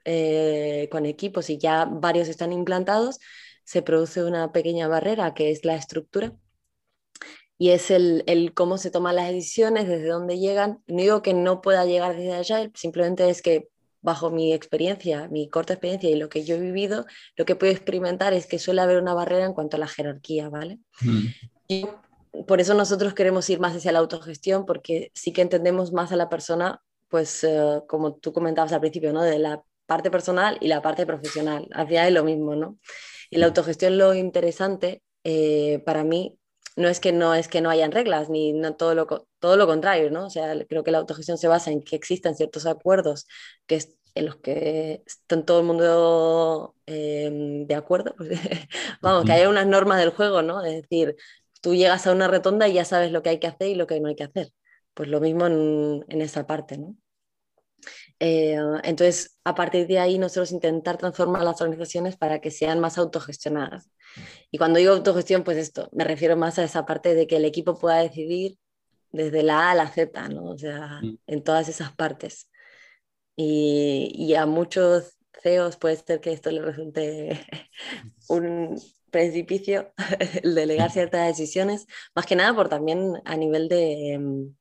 eh, 0.03 0.87
con 0.91 1.05
equipos 1.05 1.49
y 1.49 1.57
ya 1.57 1.85
varios 1.85 2.27
están 2.27 2.53
implantados, 2.53 3.19
se 3.65 3.81
produce 3.81 4.23
una 4.23 4.51
pequeña 4.53 4.87
barrera 4.87 5.33
que 5.33 5.51
es 5.51 5.65
la 5.65 5.75
estructura 5.75 6.33
y 7.57 7.69
es 7.69 7.91
el, 7.91 8.23
el, 8.27 8.53
cómo 8.53 8.77
se 8.77 8.91
toman 8.91 9.15
las 9.15 9.29
decisiones, 9.29 9.87
desde 9.87 10.07
dónde 10.07 10.39
llegan. 10.39 10.81
No 10.87 11.01
digo 11.01 11.21
que 11.21 11.33
no 11.33 11.61
pueda 11.61 11.85
llegar 11.85 12.15
desde 12.15 12.33
allá, 12.33 12.69
simplemente 12.73 13.29
es 13.29 13.41
que 13.41 13.69
bajo 14.01 14.29
mi 14.29 14.53
experiencia, 14.53 15.27
mi 15.29 15.49
corta 15.49 15.73
experiencia 15.73 16.09
y 16.09 16.15
lo 16.15 16.29
que 16.29 16.43
yo 16.45 16.55
he 16.55 16.59
vivido, 16.59 17.05
lo 17.35 17.45
que 17.45 17.55
puedo 17.55 17.71
experimentar 17.71 18.33
es 18.33 18.45
que 18.45 18.59
suele 18.59 18.81
haber 18.81 19.01
una 19.01 19.13
barrera 19.13 19.45
en 19.45 19.53
cuanto 19.53 19.77
a 19.77 19.79
la 19.79 19.87
jerarquía, 19.87 20.47
¿vale? 20.49 20.79
Mm. 21.01 21.25
Y 21.67 21.87
por 22.47 22.61
eso 22.61 22.75
nosotros 22.75 23.13
queremos 23.13 23.49
ir 23.49 23.59
más 23.59 23.75
hacia 23.75 23.91
la 23.91 23.99
autogestión, 23.99 24.65
porque 24.65 25.11
sí 25.15 25.33
que 25.33 25.41
entendemos 25.41 25.91
más 25.91 26.11
a 26.11 26.17
la 26.17 26.29
persona, 26.29 26.81
pues 27.09 27.43
eh, 27.43 27.81
como 27.87 28.13
tú 28.13 28.31
comentabas 28.31 28.73
al 28.73 28.81
principio, 28.81 29.11
¿no? 29.11 29.23
De 29.23 29.39
la 29.39 29.63
parte 29.87 30.11
personal 30.11 30.57
y 30.61 30.67
la 30.67 30.81
parte 30.81 31.05
profesional. 31.05 31.67
Al 31.73 31.87
final 31.87 32.07
es 32.07 32.13
lo 32.13 32.23
mismo, 32.23 32.55
¿no? 32.55 32.77
Y 33.29 33.37
la 33.37 33.47
autogestión 33.47 33.97
lo 33.97 34.13
interesante 34.13 35.01
eh, 35.23 35.81
para 35.85 36.03
mí 36.03 36.37
no 36.75 36.87
es 36.89 36.99
que 36.99 37.11
no 37.11 37.33
es 37.33 37.47
que 37.47 37.61
no 37.61 37.69
hayan 37.69 37.91
reglas 37.91 38.29
ni 38.29 38.53
no 38.53 38.75
todo 38.75 38.95
lo 38.95 39.27
todo 39.39 39.55
lo 39.57 39.65
contrario 39.65 40.11
no 40.11 40.25
o 40.25 40.29
sea 40.29 40.53
creo 40.67 40.83
que 40.83 40.91
la 40.91 40.97
autogestión 40.97 41.37
se 41.37 41.47
basa 41.47 41.71
en 41.71 41.81
que 41.81 41.95
existan 41.95 42.35
ciertos 42.35 42.65
acuerdos 42.65 43.27
que 43.65 43.79
en 44.13 44.25
los 44.25 44.35
que 44.37 45.01
están 45.05 45.45
todo 45.45 45.59
el 45.61 45.65
mundo 45.65 46.75
em, 46.85 47.65
de 47.65 47.75
acuerdo 47.75 48.13
vamos 49.01 49.25
que 49.25 49.31
haya 49.31 49.49
unas 49.49 49.67
normas 49.67 49.99
del 49.99 50.09
juego 50.11 50.41
no 50.41 50.63
es 50.65 50.81
decir 50.81 51.15
tú 51.65 51.73
llegas 51.73 52.05
a 52.05 52.11
una 52.11 52.27
retonda 52.27 52.67
y 52.67 52.73
ya 52.73 52.85
sabes 52.85 53.11
lo 53.11 53.23
que 53.23 53.29
hay 53.29 53.39
que 53.39 53.47
hacer 53.47 53.69
y 53.69 53.75
lo 53.75 53.87
que 53.87 53.99
no 53.99 54.07
hay 54.07 54.15
que 54.15 54.23
hacer. 54.23 54.51
Pues 54.93 55.09
lo 55.09 55.19
mismo 55.19 55.47
en, 55.47 56.05
en 56.09 56.21
esa 56.21 56.45
parte 56.45 56.77
no 56.77 56.95
eh, 58.19 58.57
entonces, 58.83 59.37
a 59.43 59.55
partir 59.55 59.87
de 59.87 59.99
ahí, 59.99 60.17
nosotros 60.17 60.51
intentar 60.51 60.97
transformar 60.97 61.43
las 61.43 61.61
organizaciones 61.61 62.17
para 62.17 62.39
que 62.39 62.51
sean 62.51 62.79
más 62.79 62.97
autogestionadas. 62.97 63.89
Y 64.51 64.57
cuando 64.57 64.79
digo 64.79 64.93
autogestión, 64.93 65.43
pues 65.43 65.57
esto, 65.57 65.89
me 65.91 66.03
refiero 66.03 66.37
más 66.37 66.57
a 66.59 66.63
esa 66.63 66.85
parte 66.85 67.13
de 67.15 67.27
que 67.27 67.37
el 67.37 67.45
equipo 67.45 67.77
pueda 67.77 67.97
decidir 67.97 68.57
desde 69.11 69.43
la 69.43 69.69
A 69.69 69.71
a 69.71 69.75
la 69.75 69.87
Z, 69.87 70.29
¿no? 70.29 70.45
O 70.45 70.57
sea, 70.57 70.99
Mm. 71.01 71.17
en 71.27 71.43
todas 71.43 71.69
esas 71.69 71.93
partes. 71.95 72.49
Y, 73.35 74.11
y 74.15 74.35
a 74.35 74.45
muchos 74.45 75.17
CEOs 75.41 75.77
puede 75.77 75.97
ser 75.97 76.21
que 76.21 76.31
esto 76.31 76.51
le 76.51 76.61
resulte 76.61 77.45
un 78.29 78.79
precipicio, 79.11 79.93
el 80.43 80.55
delegar 80.55 80.91
ciertas 80.91 81.27
decisiones, 81.37 81.87
más 82.15 82.25
que 82.25 82.35
nada 82.35 82.53
por 82.53 82.69
también 82.69 83.21
a 83.25 83.37
nivel 83.37 83.69
de, 83.69 84.17
mm, 84.19 84.55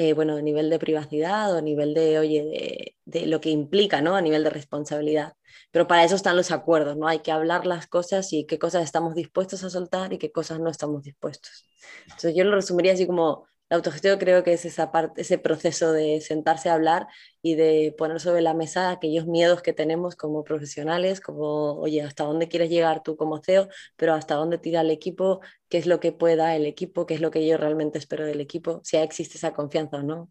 eh, 0.00 0.14
bueno, 0.14 0.36
a 0.36 0.42
nivel 0.42 0.70
de 0.70 0.78
privacidad 0.78 1.54
o 1.54 1.58
a 1.58 1.60
nivel 1.62 1.92
de, 1.94 2.18
oye, 2.18 2.42
de, 2.44 2.96
de 3.04 3.26
lo 3.26 3.40
que 3.40 3.50
implica, 3.50 4.00
¿no? 4.00 4.16
A 4.16 4.22
nivel 4.22 4.44
de 4.44 4.50
responsabilidad. 4.50 5.34
Pero 5.70 5.86
para 5.86 6.04
eso 6.04 6.16
están 6.16 6.36
los 6.38 6.50
acuerdos, 6.52 6.96
¿no? 6.96 7.06
Hay 7.06 7.20
que 7.20 7.32
hablar 7.32 7.66
las 7.66 7.86
cosas 7.86 8.32
y 8.32 8.46
qué 8.46 8.58
cosas 8.58 8.84
estamos 8.84 9.14
dispuestos 9.14 9.62
a 9.64 9.70
soltar 9.70 10.12
y 10.12 10.18
qué 10.18 10.32
cosas 10.32 10.58
no 10.60 10.70
estamos 10.70 11.02
dispuestos. 11.02 11.66
Entonces 12.04 12.34
yo 12.34 12.44
lo 12.44 12.54
resumiría 12.56 12.94
así 12.94 13.06
como 13.06 13.46
la 13.70 13.76
autogestión 13.76 14.18
creo 14.18 14.42
que 14.42 14.52
es 14.52 14.64
esa 14.64 14.90
parte, 14.90 15.22
ese 15.22 15.38
proceso 15.38 15.92
de 15.92 16.20
sentarse 16.20 16.68
a 16.68 16.74
hablar 16.74 17.06
y 17.40 17.54
de 17.54 17.94
poner 17.96 18.18
sobre 18.18 18.42
la 18.42 18.52
mesa 18.52 18.90
aquellos 18.90 19.26
miedos 19.26 19.62
que 19.62 19.72
tenemos 19.72 20.16
como 20.16 20.42
profesionales, 20.42 21.20
como, 21.20 21.74
oye, 21.74 22.02
¿hasta 22.02 22.24
dónde 22.24 22.48
quieres 22.48 22.68
llegar 22.68 23.04
tú 23.04 23.16
como 23.16 23.38
CEO? 23.38 23.68
Pero 23.96 24.14
¿hasta 24.14 24.34
dónde 24.34 24.58
tira 24.58 24.80
el 24.80 24.90
equipo? 24.90 25.40
¿Qué 25.68 25.78
es 25.78 25.86
lo 25.86 26.00
que 26.00 26.10
puede 26.10 26.34
dar 26.34 26.56
el 26.56 26.66
equipo? 26.66 27.06
¿Qué 27.06 27.14
es 27.14 27.20
lo 27.20 27.30
que 27.30 27.46
yo 27.46 27.56
realmente 27.56 27.98
espero 27.98 28.26
del 28.26 28.40
equipo? 28.40 28.80
Si 28.82 28.96
existe 28.96 29.38
esa 29.38 29.52
confianza 29.52 29.98
o 29.98 30.02
no. 30.02 30.30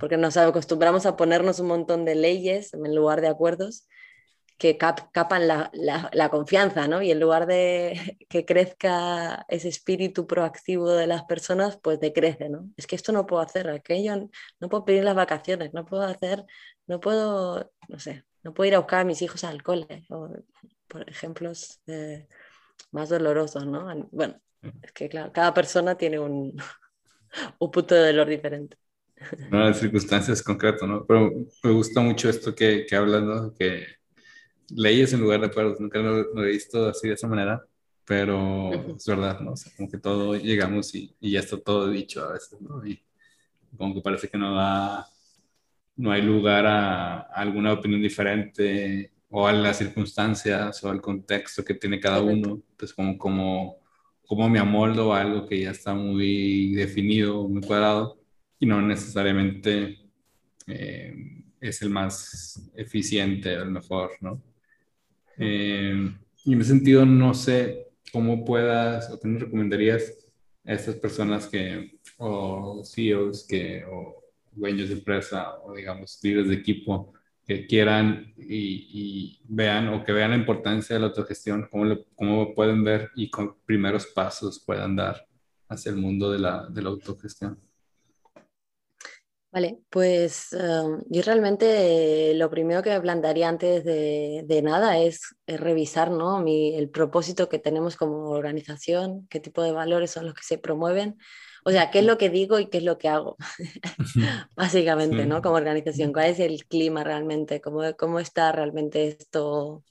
Porque 0.00 0.16
nos 0.16 0.36
acostumbramos 0.36 1.06
a 1.06 1.16
ponernos 1.16 1.60
un 1.60 1.68
montón 1.68 2.04
de 2.04 2.16
leyes 2.16 2.74
en 2.74 2.94
lugar 2.96 3.20
de 3.20 3.28
acuerdos 3.28 3.86
que 4.58 4.78
cap 4.78 5.10
capan 5.12 5.46
la, 5.48 5.70
la, 5.74 6.10
la, 6.12 6.30
confianza, 6.30 6.88
¿no? 6.88 7.02
Y 7.02 7.10
en 7.10 7.20
lugar 7.20 7.46
de 7.46 8.16
que 8.28 8.44
crezca 8.44 9.44
ese 9.48 9.68
espíritu 9.68 10.26
proactivo 10.26 10.90
de 10.90 11.06
las 11.06 11.24
personas, 11.24 11.78
pues 11.82 12.00
decrece, 12.00 12.48
¿no? 12.48 12.70
Es 12.76 12.86
que 12.86 12.96
esto 12.96 13.12
no 13.12 13.26
puedo 13.26 13.42
hacer, 13.42 13.68
aquello 13.68 14.28
no 14.60 14.68
puedo 14.68 14.84
pedir 14.84 15.04
las 15.04 15.14
vacaciones, 15.14 15.74
no 15.74 15.84
puedo 15.84 16.02
hacer, 16.02 16.44
no 16.86 17.00
puedo, 17.00 17.70
no 17.88 17.98
sé, 17.98 18.24
no 18.42 18.54
puedo 18.54 18.68
ir 18.68 18.74
a 18.76 18.78
buscar 18.78 19.00
a 19.00 19.04
mis 19.04 19.22
hijos 19.22 19.44
al 19.44 19.62
cole, 19.62 20.06
o, 20.10 20.30
por 20.88 21.08
ejemplos 21.10 21.80
eh, 21.86 22.26
más 22.92 23.08
dolorosos, 23.10 23.66
¿no? 23.66 24.08
Bueno, 24.10 24.40
es 24.82 24.92
que 24.92 25.08
claro, 25.08 25.32
cada 25.32 25.52
persona 25.52 25.96
tiene 25.96 26.18
un, 26.18 26.56
un 27.58 27.70
punto 27.70 27.94
de 27.94 28.06
dolor 28.06 28.28
diferente. 28.28 28.76
No, 29.50 29.60
las 29.60 29.80
circunstancias 29.80 30.42
concretas, 30.42 30.86
¿no? 30.88 31.06
Pero 31.06 31.30
me 31.62 31.70
gusta 31.72 32.00
mucho 32.02 32.28
esto 32.28 32.54
que, 32.54 32.84
que 32.86 32.96
hablas, 32.96 33.22
¿no? 33.22 33.54
Que 33.54 33.86
leyes 34.70 35.12
en 35.12 35.20
lugar 35.20 35.40
de 35.40 35.46
acuerdos. 35.46 35.80
Nunca 35.80 35.98
lo, 35.98 36.34
lo, 36.34 36.44
he 36.44 36.50
visto 36.52 36.88
así 36.88 37.08
de 37.08 37.14
esa 37.14 37.28
manera, 37.28 37.64
pero 38.04 38.68
uh 38.68 38.72
-huh. 38.72 38.96
es 38.96 39.06
verdad, 39.06 39.40
¿no? 39.40 39.52
O 39.52 39.56
sea, 39.56 39.72
como 39.76 39.90
que 39.90 39.98
todo 39.98 40.36
llegamos 40.36 40.94
y, 40.94 41.14
y, 41.20 41.32
ya 41.32 41.40
está 41.40 41.58
todo 41.58 41.88
dicho 41.90 42.24
a 42.24 42.32
veces, 42.32 42.60
¿no? 42.60 42.86
Y 42.86 43.02
como 43.76 43.94
que 43.94 44.00
parece 44.00 44.28
que 44.28 44.38
no 44.38 44.54
da, 44.54 45.06
no 45.96 46.12
hay 46.12 46.22
lugar 46.22 46.66
a, 46.66 47.20
a 47.20 47.24
alguna 47.42 47.72
opinión 47.72 48.02
diferente 48.02 49.12
o 49.30 49.46
a 49.46 49.52
las 49.52 49.78
circunstancias 49.78 50.82
o 50.84 50.90
al 50.90 51.00
contexto 51.00 51.64
que 51.64 51.74
tiene 51.74 52.00
cada 52.00 52.20
uno. 52.22 52.62
Entonces, 52.70 52.94
como, 52.94 53.18
como, 53.18 53.78
como 54.26 54.48
me 54.48 54.58
amoldo 54.58 55.12
a 55.12 55.20
algo 55.20 55.46
que 55.46 55.60
ya 55.60 55.70
está 55.70 55.94
muy 55.94 56.74
definido, 56.74 57.48
muy 57.48 57.62
cuadrado 57.62 58.18
y 58.58 58.66
no 58.66 58.80
necesariamente 58.80 59.98
eh, 60.66 61.14
es 61.60 61.82
el 61.82 61.90
más 61.90 62.70
eficiente, 62.74 63.52
el 63.52 63.70
mejor, 63.70 64.12
¿no? 64.20 64.42
Eh, 65.38 66.12
y 66.44 66.52
en 66.52 66.60
ese 66.60 66.70
sentido, 66.70 67.04
no 67.04 67.34
sé 67.34 67.88
cómo 68.12 68.44
puedas 68.44 69.10
o 69.10 69.20
qué 69.20 69.28
nos 69.28 69.42
recomendarías 69.42 70.12
a 70.64 70.72
estas 70.72 70.96
personas 70.96 71.46
que, 71.46 71.98
o 72.18 72.82
CEOs 72.84 73.46
que, 73.46 73.84
o 73.84 74.22
dueños 74.52 74.88
de 74.88 74.94
empresa, 74.94 75.58
o 75.64 75.74
digamos, 75.74 76.18
líderes 76.22 76.48
de 76.48 76.54
equipo, 76.54 77.12
que 77.46 77.66
quieran 77.66 78.34
y, 78.36 78.88
y 78.92 79.40
vean 79.48 79.88
o 79.88 80.04
que 80.04 80.12
vean 80.12 80.30
la 80.30 80.36
importancia 80.36 80.94
de 80.94 81.00
la 81.00 81.06
autogestión, 81.06 81.68
cómo, 81.70 81.84
lo, 81.84 82.04
cómo 82.16 82.54
pueden 82.54 82.82
ver 82.82 83.10
y 83.14 83.30
con 83.30 83.56
primeros 83.64 84.06
pasos 84.06 84.62
puedan 84.64 84.96
dar 84.96 85.26
hacia 85.68 85.90
el 85.90 85.96
mundo 85.96 86.30
de 86.32 86.40
la, 86.40 86.66
de 86.68 86.82
la 86.82 86.88
autogestión. 86.88 87.58
Vale, 89.56 89.78
pues 89.88 90.52
uh, 90.52 91.02
yo 91.08 91.22
realmente 91.22 92.32
eh, 92.32 92.34
lo 92.34 92.50
primero 92.50 92.82
que 92.82 92.90
me 92.90 93.00
plantearía 93.00 93.48
antes 93.48 93.84
de, 93.84 94.42
de 94.44 94.60
nada 94.60 94.98
es, 94.98 95.34
es 95.46 95.58
revisar 95.58 96.10
¿no? 96.10 96.40
Mi, 96.40 96.74
el 96.74 96.90
propósito 96.90 97.48
que 97.48 97.58
tenemos 97.58 97.96
como 97.96 98.28
organización, 98.28 99.26
qué 99.30 99.40
tipo 99.40 99.62
de 99.62 99.72
valores 99.72 100.10
son 100.10 100.26
los 100.26 100.34
que 100.34 100.42
se 100.42 100.58
promueven, 100.58 101.16
o 101.64 101.70
sea, 101.70 101.90
qué 101.90 102.00
es 102.00 102.04
lo 102.04 102.18
que 102.18 102.28
digo 102.28 102.58
y 102.58 102.66
qué 102.66 102.76
es 102.76 102.84
lo 102.84 102.98
que 102.98 103.08
hago, 103.08 103.38
básicamente, 104.54 105.22
sí. 105.22 105.26
¿no? 105.26 105.40
Como 105.40 105.54
organización, 105.54 106.12
cuál 106.12 106.26
es 106.26 106.38
el 106.38 106.66
clima 106.66 107.02
realmente, 107.02 107.62
cómo, 107.62 107.80
cómo 107.96 108.20
está 108.20 108.52
realmente 108.52 109.08
esto 109.08 109.84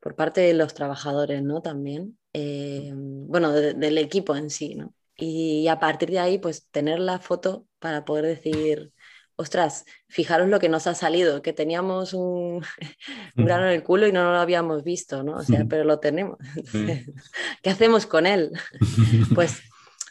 por 0.00 0.16
parte 0.16 0.42
de 0.42 0.52
los 0.52 0.74
trabajadores, 0.74 1.42
¿no? 1.42 1.62
También, 1.62 2.18
eh, 2.34 2.92
bueno, 2.94 3.52
de, 3.52 3.72
del 3.72 3.96
equipo 3.96 4.36
en 4.36 4.50
sí, 4.50 4.74
¿no? 4.74 4.92
Y 5.16 5.68
a 5.68 5.78
partir 5.78 6.10
de 6.10 6.18
ahí, 6.18 6.38
pues 6.38 6.68
tener 6.70 6.98
la 6.98 7.18
foto 7.18 7.66
para 7.78 8.04
poder 8.04 8.26
decir, 8.26 8.92
ostras, 9.36 9.84
fijaros 10.08 10.48
lo 10.48 10.60
que 10.60 10.68
nos 10.68 10.86
ha 10.86 10.94
salido, 10.94 11.42
que 11.42 11.52
teníamos 11.52 12.14
un, 12.14 12.64
un 13.36 13.44
grano 13.44 13.66
en 13.66 13.72
el 13.72 13.82
culo 13.82 14.06
y 14.06 14.12
no 14.12 14.24
lo 14.24 14.38
habíamos 14.38 14.84
visto, 14.84 15.22
¿no? 15.22 15.36
O 15.36 15.42
sea, 15.42 15.64
pero 15.68 15.84
lo 15.84 16.00
tenemos. 16.00 16.38
¿Qué 17.62 17.70
hacemos 17.70 18.06
con 18.06 18.26
él? 18.26 18.52
Pues 19.34 19.60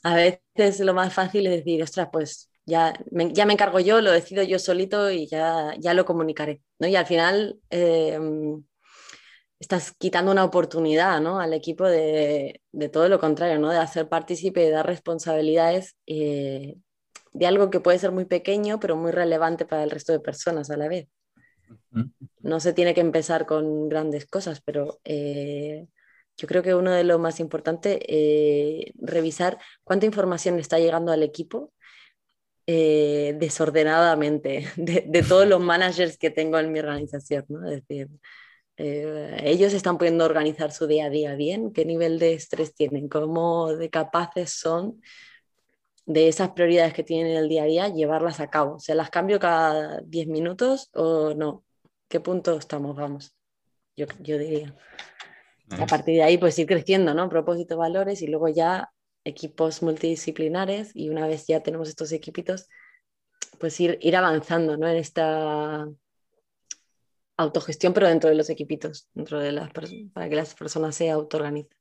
a 0.03 0.15
veces 0.15 0.79
lo 0.81 0.93
más 0.93 1.13
fácil 1.13 1.47
es 1.47 1.57
decir, 1.57 1.81
ostras, 1.81 2.09
pues 2.11 2.49
ya 2.65 2.93
me, 3.11 3.31
ya 3.33 3.45
me 3.45 3.53
encargo 3.53 3.79
yo, 3.79 4.01
lo 4.01 4.11
decido 4.11 4.43
yo 4.43 4.59
solito 4.59 5.09
y 5.11 5.27
ya, 5.27 5.73
ya 5.79 5.93
lo 5.93 6.05
comunicaré, 6.05 6.61
¿no? 6.79 6.87
Y 6.87 6.95
al 6.95 7.05
final... 7.05 7.59
Eh, 7.69 8.19
estás 9.63 9.93
quitando 9.97 10.31
una 10.31 10.43
oportunidad 10.43 11.21
¿no? 11.21 11.39
al 11.39 11.53
equipo 11.53 11.85
de, 11.85 12.61
de, 12.71 12.89
todo 12.89 13.07
lo 13.07 13.19
contrario, 13.19 13.59
¿no? 13.59 13.69
de 13.69 13.77
hacer 13.77 14.09
partícipe, 14.09 14.59
de 14.59 14.71
dar 14.71 14.85
responsabilidades 14.85 15.95
eh, 16.05 16.75
de 17.31 17.47
algo 17.47 17.69
que 17.69 17.79
puede 17.79 17.97
ser 17.97 18.11
muy 18.11 18.25
pequeño, 18.25 18.79
pero 18.79 18.97
muy 18.97 19.11
relevante 19.11 19.65
para 19.65 19.83
el 19.83 19.89
resto 19.89 20.11
de 20.11 20.19
personas 20.19 20.69
a 20.69 20.77
la 20.77 20.87
vez. 20.87 21.07
No 22.41 22.59
se 22.59 22.73
tiene 22.73 22.93
que 22.93 23.01
empezar 23.01 23.45
con 23.45 23.87
grandes 23.87 24.27
cosas, 24.27 24.61
pero 24.61 24.99
eh, 25.05 25.87
yo 26.35 26.47
creo 26.47 26.61
que 26.61 26.75
uno 26.75 26.91
de 26.91 27.05
lo 27.05 27.17
más 27.17 27.39
importante 27.39 27.99
eh, 28.07 28.91
revisar 28.97 29.57
cuánta 29.83 30.05
información 30.05 30.59
está 30.59 30.77
llegando 30.77 31.11
al 31.11 31.23
equipo 31.23 31.73
desordenadamente 32.65 34.67
de, 34.77 35.05
de, 35.07 35.23
todos 35.23 35.47
los 35.47 35.61
managers 35.61 36.17
que 36.17 36.29
tengo 36.29 36.59
en 36.59 36.71
mi 36.71 36.79
organización, 36.79 37.45
¿no? 37.49 37.67
Es 37.67 37.85
decir, 37.85 38.09
eh, 38.77 39.37
ellos 39.43 39.73
están 39.73 39.97
pudiendo 39.97 40.25
organizar 40.25 40.71
su 40.71 40.87
día 40.87 41.05
a 41.05 41.09
día 41.09 41.35
bien, 41.35 41.71
qué 41.73 41.85
nivel 41.85 42.19
de 42.19 42.33
estrés 42.33 42.73
tienen, 42.73 43.07
cómo 43.07 43.73
de 43.73 43.89
capaces 43.89 44.51
son 44.51 45.01
de 46.05 46.27
esas 46.27 46.51
prioridades 46.51 46.93
que 46.93 47.03
tienen 47.03 47.27
en 47.27 47.37
el 47.37 47.49
día 47.49 47.63
a 47.63 47.65
día, 47.65 47.87
llevarlas 47.89 48.39
a 48.39 48.49
cabo. 48.49 48.79
¿Se 48.79 48.95
las 48.95 49.09
cambio 49.09 49.39
cada 49.39 50.01
10 50.01 50.27
minutos 50.27 50.89
o 50.93 51.33
no? 51.33 51.63
¿Qué 52.07 52.19
punto 52.19 52.57
estamos? 52.57 52.95
Vamos, 52.95 53.35
yo, 53.95 54.05
yo 54.19 54.37
diría. 54.37 54.75
A 55.69 55.85
partir 55.87 56.15
de 56.15 56.23
ahí, 56.23 56.37
pues 56.37 56.59
ir 56.59 56.67
creciendo, 56.67 57.13
¿no? 57.13 57.29
Propósito, 57.29 57.77
valores 57.77 58.21
y 58.21 58.27
luego 58.27 58.47
ya 58.49 58.91
equipos 59.23 59.81
multidisciplinares 59.81 60.91
y 60.93 61.09
una 61.09 61.25
vez 61.25 61.47
ya 61.47 61.63
tenemos 61.63 61.87
estos 61.87 62.11
equipitos, 62.11 62.67
pues 63.59 63.79
ir, 63.79 63.97
ir 64.01 64.15
avanzando, 64.15 64.77
¿no? 64.77 64.87
En 64.87 64.97
esta 64.97 65.87
autogestión, 67.37 67.93
pero 67.93 68.07
dentro 68.07 68.29
de 68.29 68.35
los 68.35 68.49
equipitos, 68.49 69.07
dentro 69.13 69.39
de 69.39 69.51
las 69.51 69.71
para 70.13 70.29
que 70.29 70.35
las 70.35 70.53
personas 70.55 70.95
se 70.95 71.09
autoorganicen. 71.09 71.75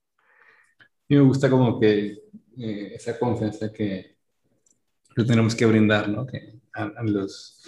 Me 1.08 1.20
gusta 1.20 1.50
como 1.50 1.78
que 1.78 2.18
eh, 2.58 2.92
esa 2.94 3.18
confianza 3.18 3.72
que, 3.72 4.16
que, 5.14 5.24
tenemos 5.24 5.54
que 5.54 5.66
brindar, 5.66 6.08
¿no? 6.08 6.26
Que 6.26 6.54
a, 6.72 6.84
a, 6.84 7.02
los, 7.02 7.62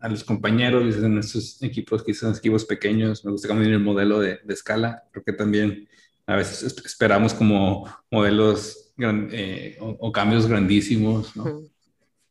a 0.00 0.08
los 0.08 0.24
compañeros 0.24 1.00
de 1.00 1.08
nuestros 1.08 1.62
equipos, 1.62 2.02
que 2.02 2.14
son 2.14 2.34
equipos 2.34 2.64
pequeños, 2.64 3.24
me 3.24 3.32
gusta 3.32 3.48
como 3.48 3.60
el 3.60 3.78
modelo 3.80 4.20
de, 4.20 4.38
de 4.42 4.54
escala, 4.54 5.04
porque 5.12 5.32
también 5.32 5.88
a 6.26 6.36
veces 6.36 6.62
esperamos 6.84 7.34
como 7.34 7.86
modelos 8.10 8.92
gran, 8.96 9.28
eh, 9.32 9.76
o, 9.80 9.96
o, 10.00 10.12
cambios 10.12 10.46
grandísimos, 10.46 11.36
¿no? 11.36 11.44
Uh 11.44 11.46
-huh. 11.46 11.70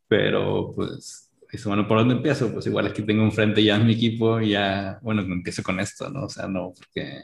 Pero 0.07 0.73
pues 0.75 1.24
dice, 1.55 1.67
bueno, 1.67 1.87
¿por 1.87 1.97
dónde 1.97 2.15
empiezo? 2.15 2.51
Pues 2.51 2.65
igual 2.67 2.87
aquí 2.87 3.01
tengo 3.03 3.23
enfrente 3.23 3.63
ya 3.63 3.77
mi 3.77 3.93
equipo 3.93 4.39
y 4.39 4.51
ya, 4.51 4.99
bueno, 5.01 5.21
empiezo 5.21 5.63
con 5.63 5.79
esto, 5.79 6.09
¿no? 6.09 6.25
O 6.25 6.29
sea, 6.29 6.47
no, 6.47 6.73
porque 6.75 7.21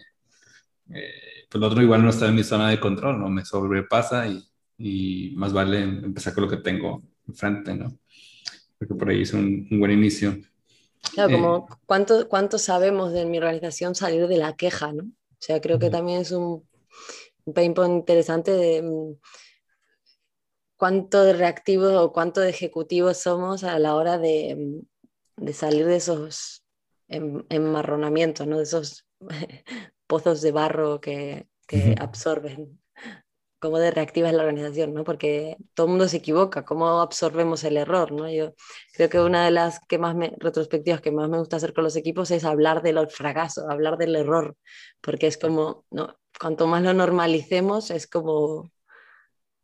eh, 0.94 1.46
pues 1.50 1.60
lo 1.60 1.68
otro 1.68 1.82
igual 1.82 2.04
no 2.04 2.10
está 2.10 2.28
en 2.28 2.36
mi 2.36 2.44
zona 2.44 2.70
de 2.70 2.80
control, 2.80 3.20
¿no? 3.20 3.30
Me 3.30 3.46
sobrepasa 3.46 4.28
y, 4.28 4.44
y 4.78 5.34
más 5.36 5.54
vale 5.54 5.82
empezar 5.82 6.34
con 6.34 6.44
lo 6.44 6.50
que 6.50 6.58
tengo 6.58 7.02
enfrente, 7.28 7.76
¿no? 7.76 7.98
Porque 8.78 8.96
por 8.96 9.10
ahí 9.10 9.22
es 9.22 9.34
un, 9.34 9.68
un 9.70 9.80
buen 9.80 9.92
inicio. 9.92 10.38
Claro, 11.14 11.32
como 11.32 11.58
eh, 11.58 11.76
¿cuánto, 11.86 12.28
cuánto 12.28 12.58
sabemos 12.58 13.12
de 13.14 13.26
mi 13.26 13.38
organización 13.38 13.96
salir 13.96 14.28
de 14.28 14.38
la 14.38 14.56
queja, 14.56 14.94
¿no? 14.94 15.04
O 15.04 15.44
sea, 15.44 15.60
creo 15.60 15.80
que 15.80 15.90
también 15.90 16.22
es 16.22 16.32
un, 16.32 16.64
un 17.46 17.54
pain 17.54 17.74
point 17.74 17.94
interesante 17.94 18.52
de 18.52 18.82
cuánto 20.82 21.24
de 21.24 21.34
reactivos 21.34 21.94
o 21.94 22.12
cuánto 22.12 22.42
de 22.42 22.50
ejecutivos 22.50 23.18
somos 23.18 23.64
a 23.64 23.78
la 23.78 23.94
hora 23.94 24.18
de, 24.18 24.82
de 25.38 25.54
salir 25.54 25.86
de 25.86 25.98
esos 25.98 26.66
enmarronamientos, 27.08 28.48
¿no? 28.48 28.58
de 28.58 28.64
esos 28.64 29.06
pozos 30.08 30.42
de 30.42 30.52
barro 30.52 31.00
que, 31.00 31.46
que 31.68 31.94
absorben 32.00 32.82
cómo 33.60 33.78
de 33.78 33.92
reactiva 33.92 34.30
es 34.30 34.34
la 34.34 34.42
organización, 34.42 34.96
¿no? 34.96 35.04
Porque 35.04 35.56
todo 35.76 35.86
el 35.86 35.92
mundo 35.92 36.08
se 36.08 36.18
equivoca, 36.18 36.66
cómo 36.66 37.00
absorbemos 37.00 37.64
el 37.64 37.78
error, 37.78 38.12
¿no? 38.12 38.28
Yo 38.28 38.56
creo 38.96 39.08
que 39.08 39.20
una 39.20 39.46
de 39.46 39.52
las 39.52 39.82
que 39.88 40.00
más 40.00 40.16
me, 40.16 40.34
retrospectivas 40.40 41.00
que 41.00 41.12
más 41.12 41.30
me 41.30 41.38
gusta 41.38 41.58
hacer 41.58 41.76
con 41.76 41.84
los 41.84 41.96
equipos 41.96 42.32
es 42.32 42.44
hablar 42.44 42.82
del 42.82 43.08
fracaso, 43.08 43.70
hablar 43.70 44.00
del 44.00 44.16
error, 44.16 44.56
porque 45.00 45.28
es 45.28 45.38
como, 45.38 45.86
¿no? 45.92 46.18
Cuanto 46.40 46.66
más 46.66 46.82
lo 46.82 46.96
normalicemos, 46.96 47.92
es 47.92 48.08
como 48.08 48.72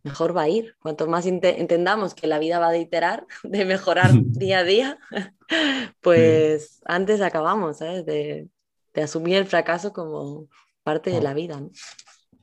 mejor 0.08 0.36
va 0.36 0.44
a 0.44 0.50
ir. 0.50 0.76
Cuanto 0.80 1.08
más 1.08 1.26
entendamos 1.26 2.14
que 2.14 2.28
la 2.28 2.40
vida 2.40 2.60
va 2.60 2.70
a 2.70 2.78
iterar, 2.78 3.26
de 3.44 3.66
mejorar 3.66 4.12
día 4.26 4.60
a 4.60 4.64
día, 4.64 5.00
pues 6.02 6.82
antes 6.86 7.22
acabamos, 7.22 7.80
¿sabes? 7.80 8.06
De, 8.06 8.48
de, 8.94 9.02
asumir 9.02 9.38
el 9.38 9.46
fracaso 9.46 9.94
como 9.94 10.50
parte 10.84 11.12
de 11.12 11.22
la 11.22 11.34
vida, 11.34 11.60
¿no? 11.60 11.70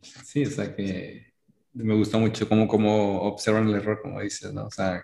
Sí, 0.02 0.44
o 0.44 0.50
sea 0.50 0.74
que 0.76 1.32
me 1.72 1.94
gusta 1.94 2.18
mucho 2.18 2.48
cómo, 2.48 2.68
cómo 2.68 3.22
observan 3.22 3.68
el 3.68 3.74
error, 3.74 4.00
como 4.00 4.20
dices, 4.20 4.52
¿no? 4.52 4.66
O 4.66 4.70
sea, 4.70 5.02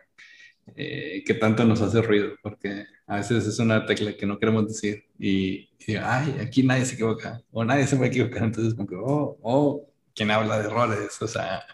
eh, 0.76 1.22
que 1.26 1.34
tanto 1.34 1.64
nos 1.64 1.80
hace 1.80 2.00
ruido, 2.02 2.34
porque 2.42 2.86
a 3.06 3.16
veces 3.16 3.46
es 3.46 3.58
una 3.58 3.84
tecla 3.86 4.12
que 4.16 4.26
no 4.26 4.38
queremos 4.38 4.68
decir 4.68 5.04
y, 5.18 5.68
ay, 6.00 6.36
aquí 6.40 6.62
nadie 6.62 6.84
se 6.84 6.94
equivoca, 6.94 7.42
o 7.50 7.64
nadie 7.64 7.86
se 7.86 7.96
puede 7.96 8.10
equivocar, 8.10 8.44
entonces 8.44 8.74
como 8.74 8.88
que, 8.88 8.94
oh, 8.96 9.38
oh, 9.42 9.86
¿quién 10.14 10.30
habla 10.30 10.58
de 10.60 10.66
errores? 10.66 11.20
O 11.20 11.26
sea, 11.26 11.64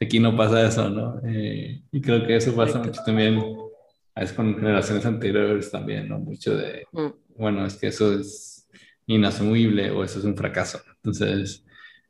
aquí 0.00 0.18
no 0.18 0.36
pasa 0.36 0.66
eso, 0.66 0.88
¿no? 0.88 1.20
Eh, 1.24 1.82
y 1.92 2.00
creo 2.00 2.26
que 2.26 2.36
eso 2.36 2.54
pasa 2.54 2.78
mucho 2.78 3.02
también, 3.04 3.38
a 4.14 4.20
veces 4.20 4.34
con 4.34 4.54
generaciones 4.56 5.04
anteriores 5.04 5.70
también, 5.70 6.08
¿no? 6.08 6.18
Mucho 6.18 6.56
de, 6.56 6.86
mm. 6.92 7.08
bueno, 7.36 7.66
es 7.66 7.76
que 7.76 7.88
eso 7.88 8.12
es 8.18 8.68
inasumible 9.06 9.90
o 9.90 10.02
eso 10.02 10.18
es 10.18 10.24
un 10.24 10.36
fracaso. 10.36 10.80
Entonces, 10.96 11.64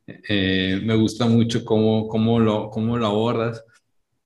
eh, 0.07 0.81
me 0.85 0.95
gusta 0.95 1.27
mucho 1.27 1.65
cómo, 1.65 2.09
cómo, 2.09 2.39
lo, 2.39 2.71
cómo 2.71 2.97
lo 2.97 3.07
abordas. 3.07 3.65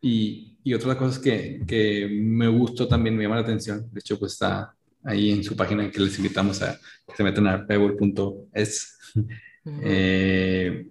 Y, 0.00 0.58
y 0.62 0.74
otra 0.74 0.96
cosa 0.96 1.20
que, 1.20 1.62
que 1.66 2.08
me 2.10 2.48
gustó 2.48 2.86
también, 2.88 3.16
me 3.16 3.22
llama 3.22 3.36
la 3.36 3.42
atención, 3.42 3.88
de 3.92 4.00
hecho, 4.00 4.18
pues 4.18 4.32
está 4.32 4.74
ahí 5.04 5.30
en 5.30 5.44
su 5.44 5.54
página 5.54 5.90
que 5.90 6.00
les 6.00 6.16
invitamos 6.18 6.62
a 6.62 6.78
que 7.06 7.14
se 7.16 7.22
metan 7.22 7.46
a 7.46 7.66
pebble.es, 7.66 8.98
eh, 9.82 10.88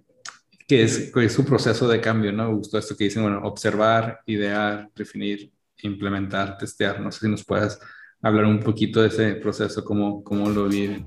que, 0.66 0.82
es, 0.82 1.12
su 1.32 1.44
proceso 1.44 1.88
de 1.88 2.00
cambio, 2.00 2.32
¿no? 2.32 2.48
Me 2.48 2.54
gustó 2.54 2.78
esto 2.78 2.96
que 2.96 3.04
dicen, 3.04 3.22
bueno, 3.22 3.40
observar, 3.44 4.20
idear, 4.26 4.88
definir, 4.94 5.52
implementar, 5.82 6.56
testear. 6.56 7.00
No 7.00 7.12
sé 7.12 7.20
si 7.20 7.28
nos 7.28 7.44
puedas 7.44 7.78
hablar 8.22 8.46
un 8.46 8.60
poquito 8.60 9.02
de 9.02 9.08
ese 9.08 9.34
proceso, 9.34 9.84
cómo, 9.84 10.24
cómo 10.24 10.48
lo 10.48 10.68
viven. 10.68 11.06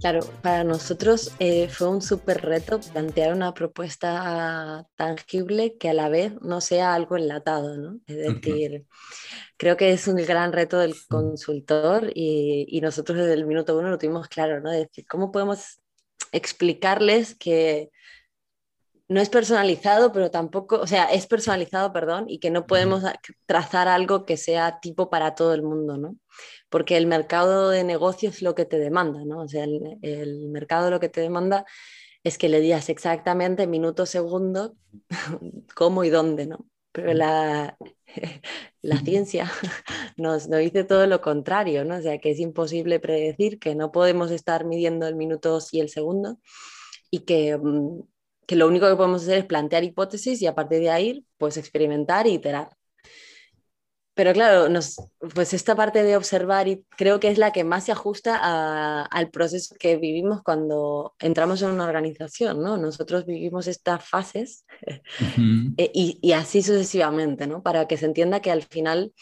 Claro, 0.00 0.20
para 0.42 0.64
nosotros 0.64 1.32
eh, 1.38 1.68
fue 1.68 1.88
un 1.88 2.02
súper 2.02 2.42
reto 2.42 2.78
plantear 2.78 3.32
una 3.32 3.54
propuesta 3.54 4.86
tangible 4.96 5.78
que 5.78 5.88
a 5.88 5.94
la 5.94 6.10
vez 6.10 6.34
no 6.42 6.60
sea 6.60 6.94
algo 6.94 7.16
enlatado, 7.16 7.78
¿no? 7.78 8.00
Es 8.06 8.16
decir, 8.18 8.84
creo 9.56 9.78
que 9.78 9.92
es 9.92 10.06
un 10.06 10.16
gran 10.16 10.52
reto 10.52 10.78
del 10.78 10.94
consultor 11.08 12.12
y, 12.14 12.66
y, 12.68 12.82
nosotros 12.82 13.16
desde 13.16 13.32
el 13.32 13.46
minuto 13.46 13.78
uno 13.78 13.88
lo 13.88 13.96
tuvimos 13.96 14.28
claro, 14.28 14.60
¿no? 14.60 14.70
Es 14.70 14.88
decir, 14.88 15.06
¿cómo 15.08 15.32
podemos 15.32 15.80
explicarles 16.32 17.34
que 17.34 17.90
no 19.14 19.20
es 19.20 19.28
personalizado, 19.28 20.10
pero 20.10 20.32
tampoco, 20.32 20.80
o 20.80 20.86
sea, 20.88 21.04
es 21.04 21.28
personalizado, 21.28 21.92
perdón, 21.92 22.24
y 22.28 22.40
que 22.40 22.50
no 22.50 22.66
podemos 22.66 23.04
trazar 23.46 23.86
algo 23.86 24.26
que 24.26 24.36
sea 24.36 24.80
tipo 24.80 25.08
para 25.08 25.36
todo 25.36 25.54
el 25.54 25.62
mundo, 25.62 25.96
¿no? 25.96 26.16
Porque 26.68 26.96
el 26.96 27.06
mercado 27.06 27.70
de 27.70 27.84
negocios 27.84 28.36
es 28.36 28.42
lo 28.42 28.56
que 28.56 28.64
te 28.64 28.76
demanda, 28.76 29.24
¿no? 29.24 29.42
O 29.42 29.48
sea, 29.48 29.64
el, 29.64 29.98
el 30.02 30.48
mercado 30.48 30.90
lo 30.90 30.98
que 30.98 31.08
te 31.08 31.20
demanda 31.20 31.64
es 32.24 32.38
que 32.38 32.48
le 32.48 32.60
digas 32.60 32.88
exactamente 32.88 33.68
minuto, 33.68 34.04
segundo, 34.04 34.74
cómo 35.76 36.02
y 36.02 36.10
dónde, 36.10 36.46
¿no? 36.46 36.66
Pero 36.90 37.14
la, 37.14 37.78
la 38.82 38.96
ciencia 38.98 39.48
nos, 40.16 40.48
nos, 40.48 40.58
dice 40.58 40.82
todo 40.82 41.06
lo 41.06 41.20
contrario, 41.20 41.84
¿no? 41.84 41.98
O 41.98 42.02
sea, 42.02 42.18
que 42.18 42.32
es 42.32 42.40
imposible 42.40 42.98
predecir, 42.98 43.60
que 43.60 43.76
no 43.76 43.92
podemos 43.92 44.32
estar 44.32 44.64
midiendo 44.64 45.06
el 45.06 45.14
minuto 45.14 45.60
y 45.70 45.78
el 45.78 45.88
segundo 45.88 46.40
y 47.12 47.20
que 47.20 47.56
mm, 47.56 48.00
que 48.46 48.56
lo 48.56 48.66
único 48.68 48.88
que 48.88 48.96
podemos 48.96 49.22
hacer 49.22 49.38
es 49.38 49.44
plantear 49.46 49.84
hipótesis 49.84 50.40
y 50.42 50.46
a 50.46 50.54
partir 50.54 50.80
de 50.80 50.90
ahí, 50.90 51.26
pues 51.38 51.56
experimentar 51.56 52.26
y 52.26 52.34
iterar. 52.34 52.70
Pero 54.14 54.32
claro, 54.32 54.68
nos, 54.68 54.96
pues 55.34 55.52
esta 55.54 55.74
parte 55.74 56.04
de 56.04 56.16
observar 56.16 56.68
y 56.68 56.86
creo 56.96 57.18
que 57.18 57.28
es 57.28 57.38
la 57.38 57.52
que 57.52 57.64
más 57.64 57.84
se 57.84 57.92
ajusta 57.92 59.04
al 59.06 59.30
proceso 59.30 59.74
que 59.76 59.96
vivimos 59.96 60.40
cuando 60.44 61.14
entramos 61.18 61.62
en 61.62 61.70
una 61.70 61.84
organización, 61.84 62.62
¿no? 62.62 62.76
Nosotros 62.76 63.26
vivimos 63.26 63.66
estas 63.66 64.08
fases 64.08 64.66
eh, 64.86 65.90
y, 65.92 66.20
y, 66.22 66.32
así 66.32 66.62
sucesivamente, 66.62 67.48
¿no? 67.48 67.62
Para 67.64 67.88
que 67.88 67.96
se 67.96 68.06
entienda 68.06 68.40
que 68.40 68.52
al 68.52 68.62
final, 68.62 69.12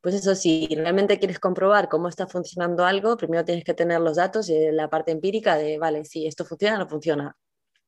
pues 0.00 0.14
eso, 0.14 0.36
si 0.36 0.68
realmente 0.68 1.18
quieres 1.18 1.40
comprobar 1.40 1.88
cómo 1.88 2.08
está 2.08 2.28
funcionando 2.28 2.84
algo, 2.84 3.16
primero 3.16 3.44
tienes 3.44 3.64
que 3.64 3.74
tener 3.74 4.00
los 4.00 4.16
datos 4.16 4.48
y 4.48 4.70
la 4.70 4.88
parte 4.88 5.10
empírica 5.10 5.56
de, 5.56 5.78
vale, 5.78 6.04
si 6.04 6.28
esto 6.28 6.44
funciona 6.44 6.76
o 6.76 6.78
no 6.78 6.88
funciona. 6.88 7.36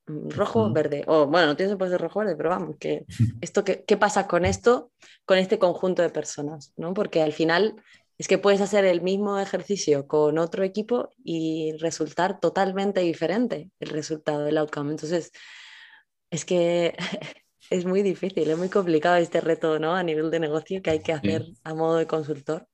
Mm, 0.06 0.28
rojo, 0.30 0.70
verde, 0.70 1.04
o 1.06 1.26
bueno, 1.26 1.46
no 1.48 1.56
tiene 1.56 1.76
que 1.78 1.88
ser 1.88 2.00
rojo, 2.00 2.20
verde, 2.20 2.36
pero 2.36 2.50
vamos, 2.50 2.76
que 2.78 3.04
esto, 3.40 3.64
¿qué, 3.64 3.84
¿qué 3.86 3.96
pasa 3.96 4.26
con 4.26 4.44
esto, 4.44 4.90
con 5.24 5.38
este 5.38 5.58
conjunto 5.58 6.02
de 6.02 6.10
personas? 6.10 6.72
¿no? 6.76 6.92
Porque 6.92 7.22
al 7.22 7.32
final 7.32 7.76
es 8.18 8.28
que 8.28 8.38
puedes 8.38 8.60
hacer 8.60 8.84
el 8.84 9.00
mismo 9.02 9.38
ejercicio 9.38 10.06
con 10.06 10.38
otro 10.38 10.62
equipo 10.62 11.10
y 11.24 11.72
resultar 11.78 12.38
totalmente 12.38 13.00
diferente 13.00 13.70
el 13.80 13.88
resultado, 13.88 14.46
el 14.46 14.58
outcome. 14.58 14.90
Entonces, 14.90 15.32
es 16.30 16.44
que 16.44 16.96
es 17.70 17.84
muy 17.86 18.02
difícil, 18.02 18.50
es 18.50 18.58
muy 18.58 18.68
complicado 18.68 19.16
este 19.16 19.40
reto 19.40 19.78
¿no? 19.78 19.94
a 19.94 20.02
nivel 20.02 20.30
de 20.30 20.40
negocio 20.40 20.82
que 20.82 20.90
hay 20.90 21.00
que 21.00 21.12
hacer 21.12 21.46
a 21.64 21.74
modo 21.74 21.96
de 21.96 22.06
consultor. 22.06 22.68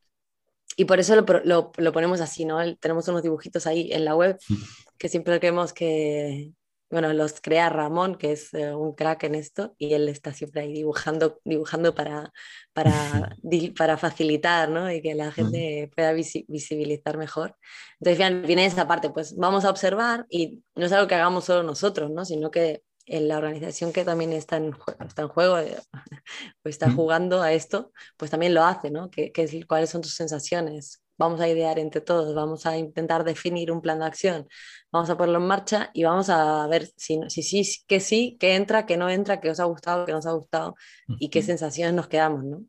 Y 0.76 0.84
por 0.84 0.98
eso 0.98 1.14
lo, 1.16 1.24
lo, 1.44 1.72
lo 1.76 1.92
ponemos 1.92 2.20
así, 2.20 2.44
¿no? 2.44 2.58
Tenemos 2.76 3.06
unos 3.08 3.22
dibujitos 3.22 3.66
ahí 3.66 3.92
en 3.92 4.04
la 4.04 4.16
web 4.16 4.38
que 4.98 5.08
siempre 5.08 5.38
creemos 5.40 5.72
que, 5.72 6.52
bueno, 6.90 7.12
los 7.12 7.40
crea 7.40 7.68
Ramón, 7.68 8.16
que 8.16 8.32
es 8.32 8.52
eh, 8.52 8.74
un 8.74 8.94
crack 8.94 9.24
en 9.24 9.36
esto, 9.36 9.74
y 9.78 9.94
él 9.94 10.08
está 10.08 10.32
siempre 10.32 10.62
ahí 10.62 10.72
dibujando, 10.72 11.40
dibujando 11.44 11.94
para, 11.94 12.32
para, 12.72 13.36
para 13.78 13.96
facilitar, 13.96 14.68
¿no? 14.68 14.90
Y 14.92 15.00
que 15.00 15.14
la 15.14 15.30
gente 15.30 15.90
pueda 15.94 16.12
visibilizar 16.12 17.16
mejor. 17.16 17.56
Entonces, 18.00 18.46
viene 18.46 18.66
esa 18.66 18.88
parte, 18.88 19.10
pues 19.10 19.36
vamos 19.36 19.64
a 19.64 19.70
observar 19.70 20.26
y 20.28 20.62
no 20.74 20.86
es 20.86 20.92
algo 20.92 21.06
que 21.06 21.14
hagamos 21.14 21.44
solo 21.44 21.62
nosotros, 21.62 22.10
¿no? 22.10 22.24
Sino 22.24 22.50
que 22.50 22.82
en 23.06 23.28
la 23.28 23.38
organización 23.38 23.92
que 23.92 24.04
también 24.04 24.32
está 24.32 24.56
en, 24.56 24.74
está 25.06 25.22
en 25.22 25.28
juego 25.28 25.58
eh, 25.58 25.76
o 26.64 26.68
está 26.68 26.90
jugando 26.90 27.42
a 27.42 27.52
esto, 27.52 27.92
pues 28.16 28.30
también 28.30 28.54
lo 28.54 28.64
hace, 28.64 28.90
¿no? 28.90 29.10
¿Qué, 29.10 29.32
qué, 29.32 29.64
¿Cuáles 29.66 29.90
son 29.90 30.00
tus 30.02 30.14
sensaciones? 30.14 31.02
Vamos 31.20 31.38
a 31.42 31.48
idear 31.48 31.78
entre 31.78 32.00
todos, 32.00 32.34
vamos 32.34 32.64
a 32.64 32.78
intentar 32.78 33.24
definir 33.24 33.70
un 33.70 33.82
plan 33.82 33.98
de 33.98 34.06
acción, 34.06 34.48
vamos 34.90 35.10
a 35.10 35.18
ponerlo 35.18 35.38
en 35.38 35.46
marcha 35.46 35.90
y 35.92 36.02
vamos 36.02 36.30
a 36.30 36.66
ver 36.66 36.86
si 36.96 37.20
sí, 37.28 37.42
si, 37.42 37.64
si, 37.64 37.84
que 37.86 38.00
sí, 38.00 38.38
que 38.40 38.54
entra, 38.54 38.86
que 38.86 38.96
no 38.96 39.10
entra, 39.10 39.38
que 39.38 39.50
os 39.50 39.60
ha 39.60 39.64
gustado, 39.64 40.06
que 40.06 40.12
no 40.12 40.18
os 40.18 40.26
ha 40.26 40.32
gustado 40.32 40.76
y 41.18 41.28
qué 41.28 41.42
sensaciones 41.42 41.92
nos 41.92 42.08
quedamos, 42.08 42.42
¿no? 42.44 42.64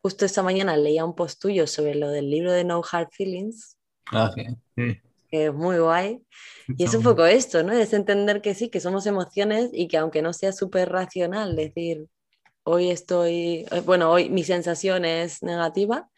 Justo 0.00 0.24
esta 0.24 0.44
mañana 0.44 0.76
leía 0.76 1.04
un 1.04 1.16
post 1.16 1.42
tuyo 1.42 1.66
sobre 1.66 1.96
lo 1.96 2.08
del 2.08 2.30
libro 2.30 2.52
de 2.52 2.62
No 2.62 2.80
Hard 2.88 3.08
Feelings. 3.10 3.76
Ah, 4.12 4.30
sí. 4.32 4.46
Que 5.28 5.46
es 5.46 5.52
muy 5.52 5.78
guay. 5.78 6.22
Y 6.78 6.84
es 6.84 6.94
un 6.94 7.02
poco 7.02 7.26
esto, 7.26 7.64
¿no? 7.64 7.72
Es 7.72 7.92
entender 7.92 8.40
que 8.40 8.54
sí, 8.54 8.68
que 8.68 8.78
somos 8.78 9.04
emociones 9.06 9.70
y 9.72 9.88
que 9.88 9.96
aunque 9.96 10.22
no 10.22 10.32
sea 10.32 10.52
súper 10.52 10.90
racional, 10.90 11.56
decir, 11.56 12.06
hoy 12.62 12.90
estoy, 12.90 13.66
eh, 13.68 13.82
bueno, 13.84 14.12
hoy 14.12 14.30
mi 14.30 14.44
sensación 14.44 15.04
es 15.04 15.42
negativa, 15.42 16.08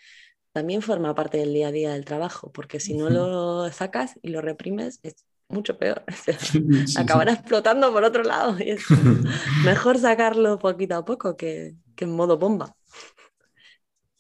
también 0.59 0.83
forma 0.83 1.14
parte 1.14 1.38
del 1.38 1.55
día 1.55 1.68
a 1.68 1.71
día 1.71 1.92
del 1.92 2.05
trabajo, 2.05 2.51
porque 2.53 2.81
si 2.81 2.94
no 2.94 3.11
lo 3.11 3.71
sacas 3.71 4.18
y 4.23 4.31
lo 4.31 4.40
reprimes, 4.40 4.99
es 5.05 5.25
mucho 5.49 5.79
peor. 5.79 6.03
acabará 6.99 7.35
explotando 7.35 7.92
por 7.92 8.03
otro 8.03 8.25
lado. 8.25 8.57
Y 8.59 8.71
es 8.71 8.83
mejor 9.64 9.99
sacarlo 9.99 10.59
poquito 10.59 10.97
a 10.97 11.05
poco 11.05 11.37
que, 11.37 11.77
que, 11.94 12.07
en 12.07 12.11
modo 12.11 12.38
bomba. 12.38 12.75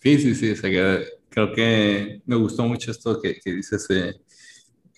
Sí, 0.00 0.16
sí, 0.20 0.36
sí. 0.36 0.54
creo 1.28 1.52
que 1.52 2.22
me 2.24 2.36
gustó 2.36 2.62
mucho 2.68 2.92
esto 2.92 3.20
que, 3.20 3.40
que 3.40 3.54
dices, 3.54 3.84
eh, 3.90 4.14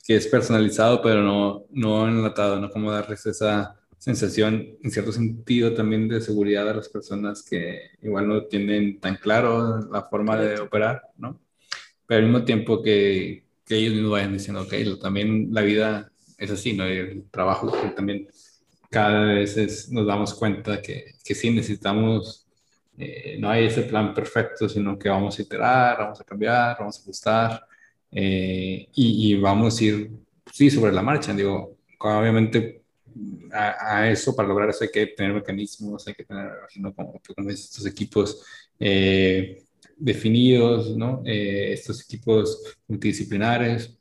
que 0.05 0.16
es 0.16 0.26
personalizado, 0.26 1.00
pero 1.00 1.22
no, 1.22 1.64
no 1.70 2.07
enlatado, 2.07 2.61
¿no? 2.61 2.68
Como 2.68 2.92
darles 2.92 3.24
esa 3.24 3.79
sensación, 4.00 4.78
en 4.82 4.90
cierto 4.90 5.12
sentido, 5.12 5.74
también 5.74 6.08
de 6.08 6.20
seguridad 6.22 6.68
a 6.68 6.74
las 6.74 6.88
personas 6.88 7.42
que 7.42 7.90
igual 8.02 8.26
no 8.26 8.44
tienen 8.46 8.98
tan 8.98 9.16
claro 9.16 9.78
la 9.92 10.02
forma 10.04 10.36
de 10.36 10.58
operar, 10.58 11.02
¿no? 11.18 11.38
pero 12.06 12.24
al 12.24 12.24
mismo 12.24 12.44
tiempo 12.44 12.82
que, 12.82 13.44
que 13.64 13.76
ellos 13.76 13.92
mismos 13.92 14.12
vayan 14.12 14.32
diciendo, 14.32 14.62
ok, 14.62 15.00
también 15.00 15.48
la 15.52 15.62
vida 15.62 16.10
es 16.38 16.50
así, 16.50 16.72
¿no? 16.72 16.84
El 16.84 17.30
trabajo 17.30 17.70
también 17.94 18.26
cada 18.90 19.26
vez 19.26 19.88
nos 19.92 20.06
damos 20.06 20.34
cuenta 20.34 20.82
que, 20.82 21.14
que 21.22 21.34
sí 21.36 21.50
necesitamos, 21.50 22.48
eh, 22.98 23.36
no 23.38 23.48
hay 23.50 23.66
ese 23.66 23.82
plan 23.82 24.12
perfecto, 24.12 24.68
sino 24.68 24.98
que 24.98 25.08
vamos 25.08 25.38
a 25.38 25.42
iterar, 25.42 25.98
vamos 25.98 26.20
a 26.20 26.24
cambiar, 26.24 26.78
vamos 26.80 26.98
a 26.98 27.02
ajustar 27.02 27.64
eh, 28.10 28.88
y, 28.92 29.32
y, 29.32 29.36
vamos 29.36 29.80
a 29.80 29.84
ir, 29.84 30.10
sí, 30.52 30.68
sobre 30.68 30.92
la 30.92 31.02
marcha. 31.02 31.32
Digo, 31.32 31.76
obviamente 32.00 32.79
a, 33.52 34.10
eso, 34.10 34.34
para 34.34 34.48
lograr 34.48 34.70
eso 34.70 34.84
hay 34.84 34.90
que 34.90 35.06
tener 35.08 35.32
mecanismos, 35.32 36.06
hay 36.06 36.14
que 36.14 36.24
tener, 36.24 36.50
como, 36.94 37.20
estos 37.50 37.86
equipos 37.86 38.44
eh, 38.78 39.62
definidos, 39.96 40.96
¿no? 40.96 41.22
estos 41.24 42.02
equipos 42.02 42.76
multidisciplinares. 42.88 43.96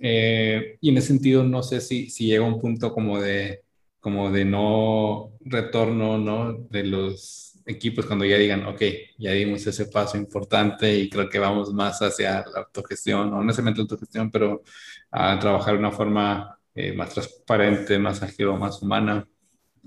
y 0.00 0.88
en 0.88 0.98
ese 0.98 1.08
sentido, 1.08 1.44
no 1.44 1.62
sé 1.62 1.80
si, 1.80 2.10
si 2.10 2.26
llega 2.26 2.44
un 2.44 2.60
punto 2.60 2.92
como 2.92 3.20
de 3.20 3.64
como 4.04 4.30
de 4.30 4.44
no 4.44 5.32
retorno, 5.40 6.18
¿no? 6.18 6.52
De 6.68 6.84
los 6.84 7.54
equipos 7.64 8.04
cuando 8.04 8.26
ya 8.26 8.36
digan, 8.36 8.66
ok, 8.66 8.82
ya 9.16 9.32
dimos 9.32 9.66
ese 9.66 9.86
paso 9.86 10.18
importante 10.18 10.94
y 10.94 11.08
creo 11.08 11.30
que 11.30 11.38
vamos 11.38 11.72
más 11.72 12.02
hacia 12.02 12.44
la 12.52 12.60
autogestión, 12.60 13.28
o 13.32 13.36
no 13.36 13.44
necesariamente 13.44 13.80
autogestión, 13.80 14.30
pero 14.30 14.62
a 15.10 15.38
trabajar 15.38 15.72
de 15.72 15.78
una 15.80 15.90
forma 15.90 16.58
eh, 16.74 16.92
más 16.92 17.14
transparente, 17.14 17.98
más 17.98 18.22
ágil 18.22 18.48
o 18.48 18.56
más 18.56 18.82
humana. 18.82 19.26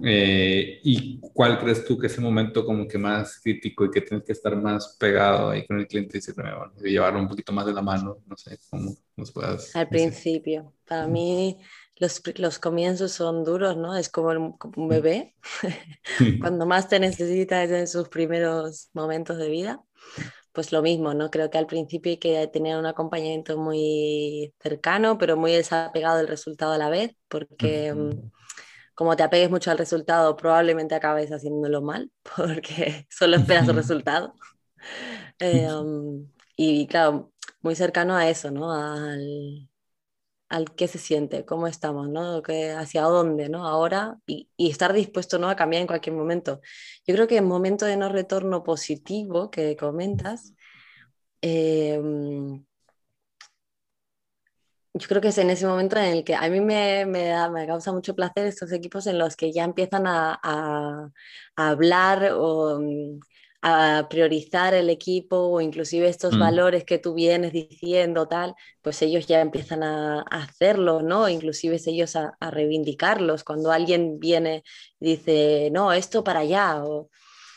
Eh, 0.04 0.80
¿Y 0.84 1.20
cuál 1.20 1.60
crees 1.60 1.84
tú 1.84 1.98
que 1.98 2.08
es 2.08 2.18
el 2.18 2.24
momento 2.24 2.64
como 2.64 2.88
que 2.88 3.00
más 3.00 3.40
crítico 3.42 3.86
y 3.86 3.92
que 3.92 4.02
tienes 4.02 4.26
que 4.26 4.34
estar 4.34 4.56
más 4.56 4.96
pegado 5.00 5.50
ahí 5.50 5.66
con 5.66 5.80
el 5.80 5.88
cliente 5.88 6.20
y 6.20 6.32
bueno, 6.34 6.72
llevarlo 6.84 7.20
un 7.20 7.28
poquito 7.28 7.52
más 7.52 7.66
de 7.66 7.74
la 7.74 7.82
mano? 7.82 8.20
No 8.28 8.38
sé, 8.38 8.60
cómo 8.70 8.96
nos 9.16 9.32
puedas... 9.32 9.76
Al 9.76 9.90
principio, 9.90 10.74
para 10.88 11.08
mí 11.08 11.58
los, 11.96 12.22
los, 12.38 12.60
comienzos 12.60 13.12
son 13.12 13.44
duros, 13.44 13.76
¿no? 13.76 13.98
Es 13.98 14.10
como, 14.10 14.30
un 14.30 14.86
mm. 14.86 14.88
bebé, 14.88 15.36
cuando 16.40 16.66
más 16.66 16.88
te 16.88 17.00
necesitas 17.00 17.70
en 17.72 17.88
sus 17.88 18.08
primeros 18.08 18.90
momentos 18.94 19.38
de 19.38 19.50
vida, 19.50 19.84
pues 20.58 20.72
lo 20.72 20.82
mismo, 20.82 21.14
¿no? 21.14 21.30
Creo 21.30 21.52
que 21.52 21.60
al 21.60 21.68
principio 21.68 22.10
hay 22.10 22.18
que 22.18 22.48
tener 22.48 22.78
un 22.80 22.88
acompañamiento 22.88 23.60
muy 23.60 24.56
cercano, 24.60 25.20
pero 25.20 25.38
muy 25.38 25.52
desapegado 25.52 26.18
del 26.18 26.28
resultado 26.28 26.74
a 26.74 26.80
la 26.80 26.90
vez, 26.90 27.16
porque 27.28 27.94
mm, 27.94 28.32
como 28.96 29.16
te 29.16 29.22
apegues 29.22 29.52
mucho 29.52 29.70
al 29.70 29.78
resultado, 29.78 30.36
probablemente 30.36 30.96
acabes 30.96 31.30
haciéndolo 31.32 31.84
mal, 31.84 32.12
porque 32.36 33.06
solo 33.08 33.36
esperas 33.36 33.68
el 33.68 33.76
resultado. 33.76 34.34
Eh, 35.38 35.72
um, 35.72 36.28
y 36.56 36.88
claro, 36.88 37.32
muy 37.62 37.76
cercano 37.76 38.16
a 38.16 38.28
eso, 38.28 38.50
¿no? 38.50 38.72
Al, 38.72 39.70
al 40.50 40.74
qué 40.76 40.88
se 40.88 40.98
siente, 41.00 41.46
cómo 41.46 41.68
estamos, 41.68 42.10
¿no? 42.10 42.42
Que, 42.42 42.72
hacia 42.72 43.04
dónde, 43.04 43.50
¿no? 43.50 43.68
Ahora 43.68 44.20
y, 44.26 44.50
estar 44.58 44.94
dispuesto, 44.94 45.40
¿no? 45.40 45.50
A 45.50 45.56
cambiar 45.56 45.82
en 45.82 45.88
cualquier 45.88 46.16
momento. 46.16 46.62
Yo 47.06 47.16
creo 47.16 47.28
que 47.28 47.38
en 47.38 47.46
momento 47.46 47.86
de 47.86 47.98
no 47.98 48.10
retorno 48.10 48.64
positivo 48.64 49.52
que 49.52 49.76
comentas, 49.78 50.54
em, 51.42 52.66
yo 54.94 55.08
creo 55.08 55.22
que 55.22 55.28
es 55.30 55.38
en 55.38 55.50
ese 55.50 55.68
momento 55.68 55.98
en 55.98 56.06
el 56.06 56.24
que 56.24 56.36
a 56.36 56.50
mí 56.50 56.60
me, 56.62 57.06
da, 57.06 57.50
me 57.50 57.68
causa 57.68 57.92
mucho 57.92 58.16
placer 58.16 58.48
estos 58.48 58.72
equipos 58.72 59.06
en 59.08 59.20
los 59.20 59.36
que 59.36 59.52
ya 59.52 59.64
empiezan 59.64 60.08
a, 60.08 60.40
a 60.44 61.12
hablar 61.56 62.32
o 62.34 62.80
mm, 62.80 63.20
a 63.68 64.08
priorizar 64.10 64.74
el 64.74 64.90
equipo 64.90 65.36
o 65.38 65.60
inclusive 65.60 66.08
estos 66.08 66.36
mm. 66.36 66.40
valores 66.40 66.84
que 66.86 67.00
tú 67.00 67.14
vienes 67.14 67.52
diciendo, 67.52 68.28
tal, 68.28 68.56
pues 68.82 69.02
ellos 69.02 69.28
ya 69.28 69.42
empiezan 69.42 69.84
a, 69.84 70.22
hacerlo, 70.22 71.02
¿no? 71.02 71.28
Inclusive 71.28 71.78
ellos 71.86 72.16
a, 72.16 72.38
reivindicarlos. 72.40 73.44
Cuando 73.44 73.72
alguien 73.72 74.20
viene 74.20 74.64
y 75.00 75.16
dice, 75.16 75.70
no, 75.72 75.92
esto 75.92 76.24
para 76.24 76.42
allá, 76.42 76.84
o 76.84 77.10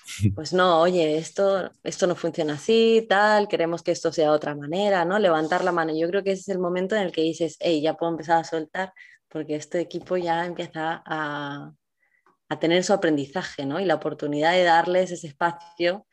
pues 0.35 0.53
no, 0.53 0.81
oye, 0.81 1.16
esto, 1.18 1.70
esto 1.85 2.07
no 2.09 2.16
funciona 2.16 2.55
así, 2.55 3.07
tal, 3.09 3.46
queremos 3.49 3.83
que 3.83 3.92
esto 3.92 4.12
sea 4.12 4.27
de 4.27 4.37
otra 4.37 4.57
manera, 4.57 5.05
¿no? 5.05 5.18
Levantar 5.18 5.62
la 5.64 5.73
mano. 5.73 5.92
Yo 5.96 6.09
creo 6.09 6.25
que 6.25 6.33
ese 6.33 6.40
es 6.42 6.49
el 6.49 6.59
momento 6.59 6.96
en 6.96 7.03
el 7.03 7.12
que 7.12 7.23
dices, 7.23 7.57
hey, 7.61 7.81
ya 7.81 7.94
puedo 7.94 8.12
empezar 8.12 8.38
a 8.38 8.44
soltar 8.44 8.92
porque 9.29 9.55
este 9.55 9.81
equipo 9.81 10.16
ya 10.16 10.44
empieza 10.44 11.03
a, 11.07 11.73
a 12.50 12.58
tener 12.58 12.82
su 12.84 12.92
aprendizaje, 12.92 13.64
¿no? 13.64 13.80
Y 13.80 13.84
la 13.84 13.94
oportunidad 13.94 14.52
de 14.52 14.64
darles 14.64 15.12
ese 15.12 15.28
espacio 15.28 16.06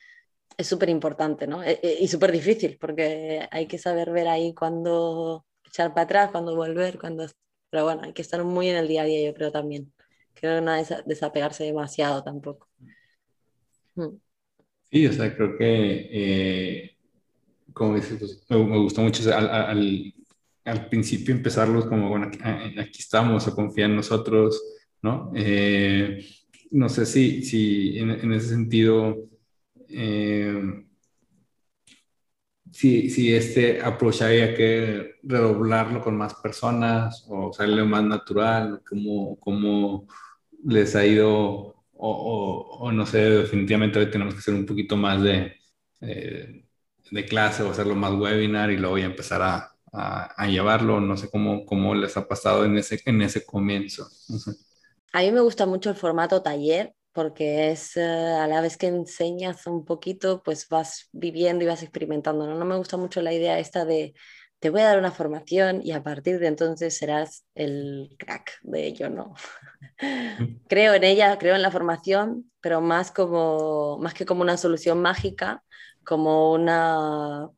es 0.55 0.67
súper 0.67 0.89
importante, 0.89 1.47
¿no? 1.47 1.63
E, 1.63 1.79
e, 1.81 1.97
y 1.99 2.07
súper 2.07 2.31
difícil, 2.31 2.77
porque 2.79 3.47
hay 3.51 3.65
que 3.65 3.79
saber 3.79 4.11
ver 4.11 4.27
ahí 4.27 4.53
cuándo 4.53 5.45
echar 5.65 5.93
para 5.93 6.03
atrás, 6.03 6.31
cuándo 6.31 6.55
volver, 6.55 6.99
cuándo... 6.99 7.25
Pero 7.69 7.85
bueno, 7.85 8.03
hay 8.03 8.13
que 8.13 8.21
estar 8.21 8.43
muy 8.43 8.69
en 8.69 8.77
el 8.77 8.87
día 8.87 9.01
a 9.01 9.05
día, 9.05 9.27
yo 9.29 9.33
creo 9.33 9.51
también. 9.51 9.91
Creo 10.35 10.59
que 10.59 10.65
no 10.65 10.71
desapegarse 11.05 11.63
demasiado 11.63 12.23
tampoco. 12.23 12.69
Mm. 13.95 14.17
Sí, 14.91 15.07
o 15.07 15.13
sea, 15.13 15.35
creo 15.35 15.57
que, 15.57 16.09
eh, 16.11 16.97
como 17.73 17.95
dices, 17.95 18.17
pues, 18.19 18.45
me, 18.47 18.77
gustó 18.77 19.01
mucho 19.01 19.23
al, 19.35 19.49
al, 19.49 20.13
al, 20.65 20.87
principio 20.87 21.33
empezarlos 21.33 21.87
como, 21.87 22.09
bueno, 22.09 22.27
aquí, 22.27 22.99
estamos, 22.99 23.47
o 23.47 23.55
confía 23.55 23.85
en 23.85 23.95
nosotros, 23.95 24.61
¿no? 25.07 25.31
Eh, 25.35 26.25
no 26.71 26.89
sé 26.89 27.05
si, 27.05 27.43
si 27.43 27.97
en, 27.99 28.31
ese 28.33 28.49
sentido, 28.49 29.15
eh, 29.89 30.85
si, 32.71 33.09
si, 33.09 33.33
este 33.33 33.81
approach 33.81 34.21
había 34.21 34.53
que 34.55 35.15
redoblarlo 35.23 36.01
con 36.01 36.17
más 36.17 36.33
personas 36.35 37.25
o 37.29 37.53
salirle 37.53 37.83
más 37.83 38.03
natural, 38.03 38.81
cómo, 38.87 39.37
cómo 39.39 40.07
les 40.65 40.95
ha 40.95 41.05
ido, 41.05 41.75
o, 41.93 42.91
no 42.93 43.05
sé, 43.05 43.19
definitivamente 43.19 43.99
hoy 43.99 44.11
tenemos 44.11 44.33
que 44.33 44.39
hacer 44.39 44.53
un 44.53 44.65
poquito 44.65 44.97
más 44.97 45.21
de, 45.23 45.53
eh, 46.01 46.65
de 47.11 47.25
clase 47.25 47.63
o 47.63 47.71
hacerlo 47.71 47.95
más 47.95 48.13
webinar 48.13 48.71
y 48.71 48.77
luego 48.77 48.97
ya 48.97 49.05
empezar 49.05 49.41
a, 49.41 49.77
a, 49.93 50.47
llevarlo, 50.47 51.01
no 51.01 51.17
sé 51.17 51.29
cómo, 51.29 51.65
cómo 51.65 51.95
les 51.95 52.15
ha 52.17 52.27
pasado 52.27 52.65
en 52.65 52.77
ese, 52.77 53.01
en 53.05 53.21
ese 53.21 53.45
comienzo. 53.45 54.07
A 55.13 55.21
mí 55.21 55.31
me 55.31 55.41
gusta 55.41 55.65
mucho 55.65 55.89
el 55.89 55.95
formato 55.95 56.41
taller 56.41 56.93
porque 57.17 57.71
es 57.71 57.97
eh, 57.97 58.03
a 58.03 58.45
la 58.45 58.61
vez 58.61 58.77
que 58.77 58.87
enseñas 58.87 59.65
un 59.65 59.85
poquito, 59.85 60.43
pues 60.43 60.67
vas 60.69 61.09
viviendo 61.11 61.63
y 61.63 61.67
vas 61.67 61.81
experimentando. 61.81 62.45
¿no? 62.45 62.55
no 62.55 62.65
me 62.65 62.77
gusta 62.77 62.95
mucho 62.95 63.21
la 63.21 63.33
idea 63.33 63.57
esta 63.57 63.85
de 63.85 64.13
te 64.59 64.69
voy 64.69 64.81
a 64.81 64.85
dar 64.85 64.99
una 64.99 65.11
formación 65.11 65.81
y 65.83 65.91
a 65.93 66.03
partir 66.03 66.39
de 66.39 66.47
entonces 66.47 66.97
serás 66.97 67.45
el 67.55 68.15
crack 68.17 68.59
de 68.61 68.87
ello, 68.87 69.09
¿no? 69.09 69.33
creo 70.67 70.93
en 70.93 71.03
ella, 71.03 71.37
creo 71.37 71.55
en 71.55 71.61
la 71.61 71.71
formación, 71.71 72.51
pero 72.61 72.81
más, 72.81 73.11
como, 73.11 73.97
más 73.99 74.13
que 74.13 74.25
como 74.25 74.41
una 74.41 74.57
solución 74.57 75.01
mágica, 75.01 75.63
como 76.03 76.53
una 76.53 77.49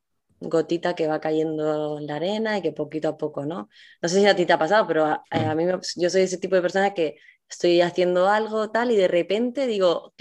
gotita 0.42 0.96
que 0.96 1.08
va 1.08 1.20
cayendo 1.20 2.00
en 2.00 2.08
la 2.08 2.16
arena 2.16 2.58
y 2.58 2.62
que 2.62 2.72
poquito 2.72 3.10
a 3.10 3.18
poco, 3.18 3.46
¿no? 3.46 3.70
No 4.02 4.10
sé 4.10 4.20
si 4.20 4.26
a 4.26 4.36
ti 4.36 4.46
te 4.46 4.54
ha 4.54 4.60
pasado, 4.60 4.88
pero 4.88 5.06
a, 5.06 5.24
a 5.32 5.56
mí 5.56 5.66
yo 5.98 6.10
soy 6.10 6.22
ese 6.22 6.38
tipo 6.38 6.56
de 6.56 6.62
persona 6.62 6.94
que 6.94 7.18
estoy 7.50 7.82
haciendo 7.82 8.28
algo 8.28 8.72
tal 8.72 8.92
y 8.92 8.96
de 8.96 9.08
repente 9.08 9.68
digo, 9.68 10.14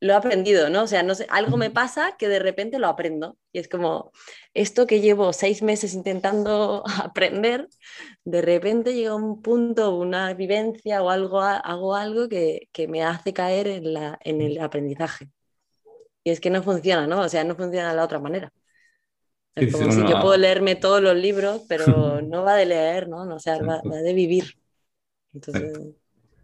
lo 0.00 0.12
he 0.14 0.16
aprendido, 0.16 0.70
¿no? 0.70 0.84
O 0.84 0.86
sea, 0.86 1.02
no 1.02 1.14
sé, 1.14 1.26
algo 1.28 1.56
me 1.56 1.70
pasa 1.70 2.16
que 2.18 2.28
de 2.28 2.38
repente 2.38 2.78
lo 2.78 2.88
aprendo. 2.88 3.36
Y 3.52 3.58
es 3.58 3.68
como, 3.68 4.12
esto 4.54 4.86
que 4.86 5.00
llevo 5.00 5.32
seis 5.32 5.62
meses 5.62 5.94
intentando 5.94 6.82
aprender, 7.02 7.68
de 8.24 8.42
repente 8.42 8.94
llega 8.94 9.14
un 9.14 9.42
punto, 9.42 9.94
una 9.96 10.32
vivencia 10.34 11.02
o 11.02 11.10
algo, 11.10 11.40
hago 11.40 11.94
algo 11.94 12.28
que, 12.28 12.68
que 12.72 12.88
me 12.88 13.04
hace 13.04 13.32
caer 13.32 13.68
en, 13.68 13.92
la, 13.92 14.18
en 14.24 14.40
el 14.40 14.58
aprendizaje. 14.60 15.28
Y 16.24 16.30
es 16.30 16.40
que 16.40 16.50
no 16.50 16.62
funciona, 16.62 17.06
¿no? 17.06 17.20
O 17.20 17.28
sea, 17.28 17.44
no 17.44 17.56
funciona 17.56 17.90
de 17.90 17.96
la 17.96 18.04
otra 18.04 18.18
manera. 18.18 18.52
Es 19.54 19.72
como 19.72 19.90
si 19.92 20.00
yo 20.06 20.20
puedo 20.20 20.36
leerme 20.36 20.76
todos 20.76 21.02
los 21.02 21.16
libros, 21.16 21.62
pero 21.68 22.22
no 22.22 22.44
va 22.44 22.54
de 22.56 22.66
leer, 22.66 23.08
¿no? 23.08 23.26
no 23.26 23.36
o 23.36 23.38
sea, 23.38 23.58
va, 23.58 23.82
va 23.82 23.96
de 23.96 24.14
vivir. 24.14 24.58
Entonces... 25.34 25.99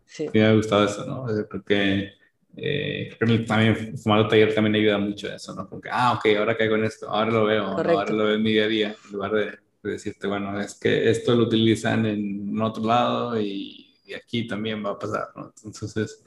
Sí. 0.07 0.29
me 0.33 0.45
ha 0.45 0.55
gustado 0.55 0.85
eso, 0.85 1.05
¿no? 1.05 1.27
Porque 1.51 2.13
eh, 2.57 3.15
creo 3.19 3.39
que 3.39 3.45
también 3.45 3.99
fumar 3.99 4.29
taller 4.29 4.55
también 4.55 4.77
ayuda 4.77 4.99
mucho 4.99 5.29
a 5.29 5.35
eso, 5.35 5.55
¿no? 5.55 5.69
Porque, 5.69 5.91
ah, 5.93 6.15
ok, 6.15 6.37
ahora 6.39 6.57
caigo 6.57 6.77
en 6.77 6.85
esto, 6.85 7.09
ahora 7.09 7.31
lo 7.31 7.45
veo, 7.45 7.65
ahora 7.65 8.07
lo 8.07 8.25
veo 8.25 8.35
en 8.35 8.43
mi 8.43 8.53
día 8.53 8.65
a 8.65 8.69
día, 8.69 8.97
en 9.05 9.13
lugar 9.13 9.33
de, 9.33 9.59
decirte, 9.83 10.27
bueno, 10.27 10.59
es 10.61 10.75
que 10.75 11.09
esto 11.11 11.35
lo 11.37 11.45
utilizan 11.45 12.07
en 12.07 12.61
otro 12.61 12.83
lado 12.85 13.41
y, 13.41 13.95
y 14.05 14.15
aquí 14.15 14.47
también 14.47 14.85
va 14.85 14.91
a 14.91 14.99
pasar, 14.99 15.29
¿no? 15.37 15.53
Entonces, 15.65 16.25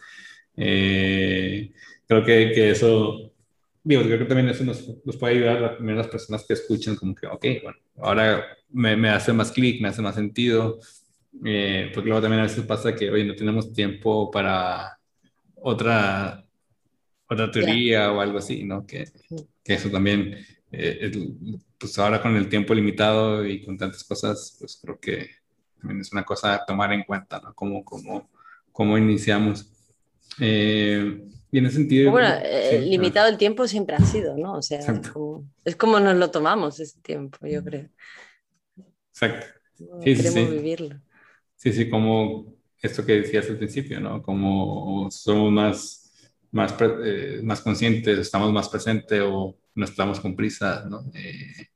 eh, 0.55 1.71
creo 2.07 2.23
que, 2.23 2.51
que, 2.53 2.69
eso, 2.71 3.31
digo, 3.83 4.03
creo 4.03 4.19
que 4.19 4.25
también 4.25 4.49
eso 4.49 4.63
nos, 4.63 4.87
nos 5.03 5.17
puede 5.17 5.35
ayudar 5.35 5.77
a 5.79 5.83
las 5.83 6.07
personas 6.07 6.45
que 6.47 6.53
escuchan, 6.53 6.95
como 6.95 7.15
que, 7.15 7.27
ok, 7.27 7.45
bueno, 7.63 7.79
ahora 7.97 8.45
me, 8.69 8.95
me 8.95 9.09
hace 9.09 9.33
más 9.33 9.51
clic, 9.51 9.81
me 9.81 9.89
hace 9.89 10.01
más 10.01 10.15
sentido, 10.15 10.79
eh, 11.45 11.91
porque 11.93 12.09
luego 12.09 12.21
también 12.21 12.41
a 12.41 12.47
veces 12.47 12.65
pasa 12.65 12.95
que, 12.95 13.09
oye, 13.09 13.25
no 13.25 13.35
tenemos 13.35 13.73
tiempo 13.73 14.29
para 14.31 14.99
otra, 15.55 16.45
otra 17.27 17.51
teoría 17.51 18.11
o 18.11 18.21
algo 18.21 18.37
así, 18.37 18.63
¿no? 18.63 18.85
Que, 18.85 19.05
que 19.63 19.73
eso 19.73 19.89
también 19.89 20.35
eh, 20.71 21.11
pues 21.77 21.97
ahora 21.97 22.21
con 22.21 22.35
el 22.35 22.49
tiempo 22.49 22.73
limitado 22.73 23.45
y 23.45 23.63
con 23.63 23.77
tantas 23.77 24.03
cosas, 24.03 24.55
pues 24.59 24.79
creo 24.81 24.99
que 24.99 25.29
también 25.79 26.01
es 26.01 26.11
una 26.11 26.23
cosa 26.23 26.55
a 26.55 26.65
tomar 26.65 26.91
en 26.93 27.03
cuenta, 27.03 27.39
¿no? 27.39 27.53
Cómo, 27.53 27.83
cómo, 27.83 28.29
cómo 28.71 28.97
iniciamos. 28.97 29.71
Eh, 30.39 31.23
y 31.51 31.57
en 31.57 31.65
ese 31.65 31.77
sentido... 31.77 32.11
Bueno, 32.11 32.29
eh, 32.43 32.81
limitado 32.81 33.29
el 33.29 33.37
tiempo 33.37 33.67
siempre 33.67 33.95
ha 33.95 34.01
sido, 34.01 34.37
¿no? 34.37 34.53
O 34.53 34.61
sea, 34.61 34.79
es 35.65 35.75
como, 35.75 35.99
nos 35.99 36.15
lo 36.17 36.29
tomamos 36.29 36.79
ese 36.79 36.99
tiempo, 37.01 37.39
yo 37.47 37.63
creo. 37.63 37.89
Exacto. 39.11 39.47
Sí, 39.77 40.15
queremos 40.15 40.33
sí, 40.33 40.45
vivirlo. 40.45 41.01
Sí, 41.59 41.73
sí, 41.73 41.89
como 41.89 42.55
esto 42.81 43.05
que 43.05 43.19
decías 43.21 43.49
al 43.49 43.57
principio, 43.57 43.99
¿no? 43.99 44.21
Como 44.23 45.11
somos 45.11 45.51
más, 45.51 46.31
más, 46.51 46.73
eh, 47.03 47.41
más 47.43 47.59
conscientes, 47.61 48.17
estamos 48.17 48.53
más 48.53 48.69
presentes 48.69 49.21
o 49.25 49.57
no 49.75 49.85
estamos 49.85 50.21
con 50.21 50.37
prisa, 50.37 50.85
¿no? 50.89 51.11
Eh, 51.13 51.67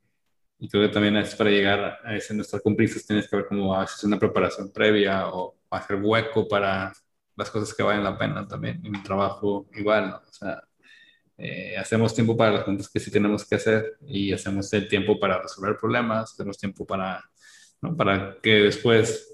y 0.60 0.70
creo 0.70 0.88
que 0.88 0.94
también 0.94 1.18
es 1.18 1.36
para 1.36 1.50
llegar 1.50 2.00
a 2.02 2.16
ese 2.16 2.34
no 2.34 2.44
estar 2.44 2.62
con 2.62 2.78
prisas 2.78 3.06
tienes 3.06 3.28
que 3.28 3.36
ver 3.36 3.46
como 3.48 3.76
hacer 3.76 4.08
una 4.08 4.18
preparación 4.20 4.72
previa 4.72 5.28
o 5.28 5.58
hacer 5.70 5.98
hueco 6.02 6.48
para 6.48 6.94
las 7.36 7.52
cosas 7.52 7.76
que 7.76 7.84
valen 7.84 8.06
la 8.06 8.18
pena 8.18 8.48
también. 8.48 8.82
En 8.86 8.92
mi 8.94 9.04
trabajo 9.04 9.68
igual, 9.74 10.12
¿no? 10.12 10.18
O 10.18 10.34
sea, 10.34 10.64
eh, 11.38 11.76
hacemos 11.78 12.16
tiempo 12.16 12.38
para 12.38 12.52
las 12.54 12.64
cosas 12.64 12.90
que 12.90 13.02
sí 13.02 13.12
tenemos 13.12 13.46
que 13.46 13.56
hacer 13.56 13.98
y 14.08 14.32
hacemos 14.32 14.72
el 14.74 14.88
tiempo 14.88 15.20
para 15.20 15.42
resolver 15.42 15.78
problemas, 15.78 16.38
tenemos 16.38 16.58
tiempo 16.58 16.86
para, 16.86 17.22
¿no? 17.82 17.98
para 17.98 18.38
que 18.42 18.52
después 18.64 19.33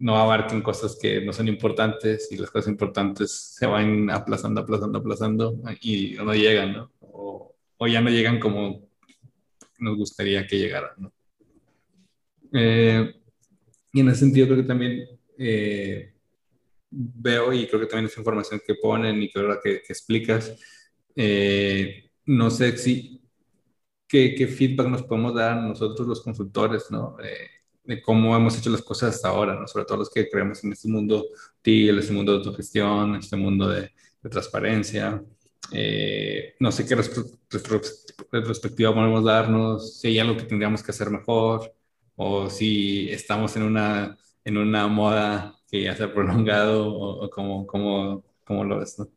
no 0.00 0.16
abarquen 0.16 0.62
cosas 0.62 0.98
que 1.00 1.20
no 1.20 1.32
son 1.32 1.48
importantes 1.48 2.28
y 2.30 2.36
las 2.36 2.50
cosas 2.50 2.68
importantes 2.68 3.32
se 3.32 3.66
van 3.66 4.10
aplazando, 4.10 4.60
aplazando, 4.60 4.98
aplazando 4.98 5.56
y 5.80 6.14
no 6.14 6.34
llegan, 6.34 6.72
¿no? 6.72 6.92
O, 7.00 7.54
ya 7.86 8.00
no 8.00 8.10
llegan 8.10 8.40
como 8.40 8.88
nos 9.78 9.96
gustaría 9.96 10.46
que 10.46 10.58
llegaran, 10.58 10.90
¿no? 10.98 11.12
Eh, 12.52 13.14
y 13.92 14.00
en 14.00 14.08
ese 14.08 14.20
sentido 14.20 14.46
creo 14.46 14.58
que 14.58 14.68
también 14.68 15.06
eh, 15.36 16.14
veo 16.90 17.52
y 17.52 17.66
creo 17.66 17.80
que 17.80 17.86
también 17.86 18.06
esa 18.06 18.20
información 18.20 18.60
que 18.66 18.74
ponen 18.74 19.22
y 19.22 19.30
que, 19.30 19.40
que, 19.62 19.82
que 19.82 19.92
explicas, 19.92 20.56
eh, 21.14 22.10
no 22.26 22.50
sé 22.50 22.76
si 22.76 23.22
qué, 24.08 24.46
feedback 24.46 24.88
nos 24.88 25.02
podemos 25.02 25.34
dar 25.34 25.62
nosotros 25.62 26.08
los 26.08 26.22
consultores, 26.22 26.90
¿no? 26.90 27.16
De 27.88 28.02
cómo 28.02 28.36
hemos 28.36 28.56
hecho 28.58 28.68
las 28.68 28.82
cosas 28.82 29.14
hasta 29.14 29.28
ahora, 29.28 29.54
¿no? 29.58 29.66
sobre 29.66 29.86
todo 29.86 29.96
los 29.98 30.10
que 30.10 30.28
creemos 30.28 30.62
en 30.62 30.72
este 30.72 30.88
mundo 30.88 31.26
TIL, 31.62 31.98
este 31.98 32.12
mundo 32.12 32.32
de 32.32 32.38
autogestión, 32.38 33.16
este 33.16 33.36
mundo 33.36 33.68
de, 33.68 33.90
transparencia. 34.30 35.24
Eh, 35.72 36.54
no 36.60 36.70
sé 36.70 36.84
qué 36.84 36.94
retrospectiva 38.30 38.94
podemos 38.94 39.24
darnos, 39.24 40.00
si 40.00 40.08
hay 40.08 40.18
algo 40.18 40.36
que 40.36 40.42
tendríamos 40.42 40.82
que 40.82 40.90
hacer 40.90 41.08
mejor 41.08 41.72
o 42.16 42.50
si 42.50 43.10
estamos 43.10 43.56
en 43.56 43.62
una, 43.62 44.18
en 44.44 44.58
una 44.58 44.86
moda 44.86 45.58
que 45.70 45.84
ya 45.84 45.96
se 45.96 46.04
ha 46.04 46.12
prolongado 46.12 46.94
o, 46.94 47.30
cómo, 47.30 47.66
cómo, 47.66 48.22
cómo, 48.44 48.64
lo 48.64 48.80
ves. 48.80 48.98
¿no? 48.98 49.08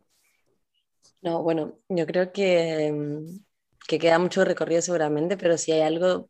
no, 1.22 1.44
bueno, 1.44 1.78
yo 1.90 2.06
creo 2.06 2.32
que, 2.32 3.26
que 3.86 4.00
queda 4.00 4.18
mucho 4.18 4.46
recorrido 4.46 4.82
seguramente, 4.82 5.36
pero 5.36 5.58
si 5.58 5.74
hay 5.74 5.82
algo 5.82 6.30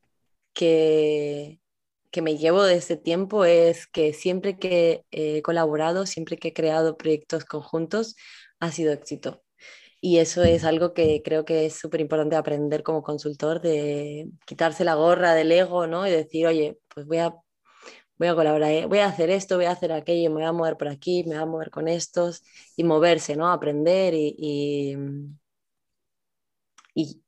que, 0.53 1.60
que 2.11 2.21
me 2.21 2.37
llevo 2.37 2.63
de 2.63 2.75
ese 2.75 2.97
tiempo 2.97 3.45
es 3.45 3.87
que 3.87 4.13
siempre 4.13 4.59
que 4.59 5.03
he 5.11 5.41
colaborado, 5.41 6.05
siempre 6.05 6.37
que 6.37 6.49
he 6.49 6.53
creado 6.53 6.97
proyectos 6.97 7.45
conjuntos, 7.45 8.15
ha 8.59 8.71
sido 8.71 8.93
éxito. 8.93 9.43
Y 10.01 10.17
eso 10.19 10.43
es 10.43 10.65
algo 10.65 10.93
que 10.93 11.21
creo 11.23 11.45
que 11.45 11.65
es 11.67 11.75
súper 11.75 12.01
importante 12.01 12.35
aprender 12.35 12.83
como 12.83 13.03
consultor, 13.03 13.61
de 13.61 14.29
quitarse 14.45 14.83
la 14.83 14.95
gorra 14.95 15.33
del 15.35 15.51
ego, 15.51 15.87
¿no? 15.87 16.07
Y 16.07 16.11
decir, 16.11 16.47
oye, 16.47 16.79
pues 16.89 17.05
voy 17.05 17.19
a, 17.19 17.35
voy 18.17 18.27
a 18.29 18.35
colaborar, 18.35 18.71
¿eh? 18.71 18.85
voy 18.87 18.99
a 18.99 19.07
hacer 19.07 19.29
esto, 19.29 19.55
voy 19.57 19.65
a 19.65 19.71
hacer 19.71 19.91
aquello, 19.91 20.29
me 20.29 20.37
voy 20.37 20.45
a 20.45 20.51
mover 20.53 20.77
por 20.77 20.87
aquí, 20.89 21.23
me 21.23 21.35
voy 21.35 21.43
a 21.43 21.45
mover 21.45 21.71
con 21.71 21.87
estos, 21.87 22.43
y 22.75 22.83
moverse, 22.83 23.35
¿no? 23.35 23.51
Aprender 23.51 24.13
y, 24.13 24.35
y, 24.37 24.95
y 26.95 27.21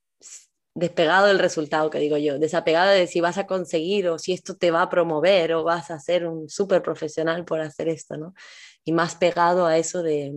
despegado 0.74 1.26
del 1.26 1.38
resultado, 1.38 1.90
que 1.90 1.98
digo 1.98 2.16
yo, 2.16 2.38
desapegado 2.38 2.90
de 2.90 3.06
si 3.06 3.20
vas 3.20 3.38
a 3.38 3.46
conseguir 3.46 4.08
o 4.08 4.18
si 4.18 4.32
esto 4.32 4.56
te 4.56 4.70
va 4.70 4.82
a 4.82 4.90
promover 4.90 5.54
o 5.54 5.64
vas 5.64 5.90
a 5.90 6.00
ser 6.00 6.26
un 6.26 6.48
súper 6.48 6.82
profesional 6.82 7.44
por 7.44 7.60
hacer 7.60 7.88
esto, 7.88 8.16
¿no? 8.16 8.34
Y 8.84 8.92
más 8.92 9.14
pegado 9.14 9.66
a 9.66 9.78
eso 9.78 10.02
de 10.02 10.32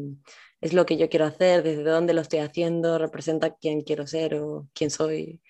es 0.62 0.74
lo 0.74 0.86
que 0.86 0.98
yo 0.98 1.10
quiero 1.10 1.26
hacer, 1.26 1.64
desde 1.64 1.84
dónde 1.84 2.14
lo 2.14 2.22
estoy 2.22 2.40
haciendo, 2.40 2.98
representa 2.98 3.56
quién 3.56 3.82
quiero 3.82 4.08
ser 4.08 4.36
o 4.36 4.68
quién 4.74 4.90
soy. 4.90 5.42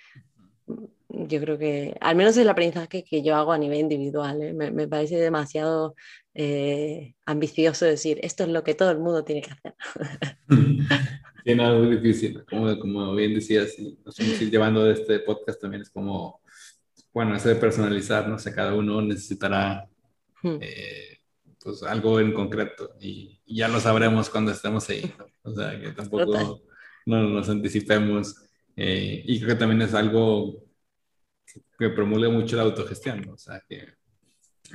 Yo 1.09 1.39
creo 1.39 1.57
que, 1.57 1.95
al 2.01 2.15
menos 2.15 2.35
es 2.35 2.43
el 2.43 2.49
aprendizaje 2.49 3.03
que 3.03 3.23
yo 3.23 3.35
hago 3.35 3.53
a 3.53 3.57
nivel 3.57 3.79
individual, 3.79 4.41
¿eh? 4.41 4.53
me, 4.53 4.71
me, 4.71 4.87
parece 4.87 5.15
demasiado 5.15 5.95
eh, 6.33 7.15
ambicioso 7.25 7.85
decir, 7.85 8.19
esto 8.21 8.43
es 8.43 8.49
lo 8.49 8.63
que 8.63 8.75
todo 8.75 8.91
el 8.91 8.99
mundo 8.99 9.23
tiene 9.23 9.41
que 9.41 9.51
hacer. 9.51 9.75
Sí, 11.47 11.55
no, 11.55 11.73
es 11.73 11.81
muy 11.81 11.95
difícil. 11.95 12.43
Como, 12.43 12.77
como 12.77 13.15
bien 13.15 13.33
decías, 13.33 13.73
nos 13.79 14.19
estamos 14.19 14.51
llevando 14.51 14.91
este 14.91 15.19
podcast 15.21 15.61
también 15.61 15.81
es 15.81 15.89
como, 15.89 16.41
bueno, 17.13 17.37
eso 17.37 17.47
de 17.47 17.55
personalizar, 17.55 18.27
no 18.27 18.37
sé, 18.37 18.53
cada 18.53 18.73
uno 18.73 19.01
necesitará 19.01 19.87
hmm. 20.43 20.57
eh, 20.59 21.19
pues 21.63 21.83
algo 21.83 22.19
en 22.19 22.33
concreto 22.33 22.97
y, 22.99 23.39
ya 23.47 23.69
lo 23.69 23.79
sabremos 23.79 24.29
cuando 24.29 24.51
estemos 24.51 24.89
ahí. 24.89 25.09
O 25.41 25.53
sea, 25.53 25.79
que 25.79 25.91
tampoco 25.93 26.63
no 27.05 27.23
nos 27.29 27.47
anticipemos. 27.47 28.35
Eh, 28.75 29.23
y 29.25 29.39
creo 29.39 29.51
que 29.51 29.59
también 29.59 29.81
es 29.83 29.93
algo 29.93 30.66
que, 31.77 31.89
promulga 31.89 32.29
mucho 32.29 32.55
la 32.55 32.63
autogestión, 32.63 33.21
¿no? 33.21 33.33
o 33.33 33.37
sea, 33.37 33.61
que 33.67 33.87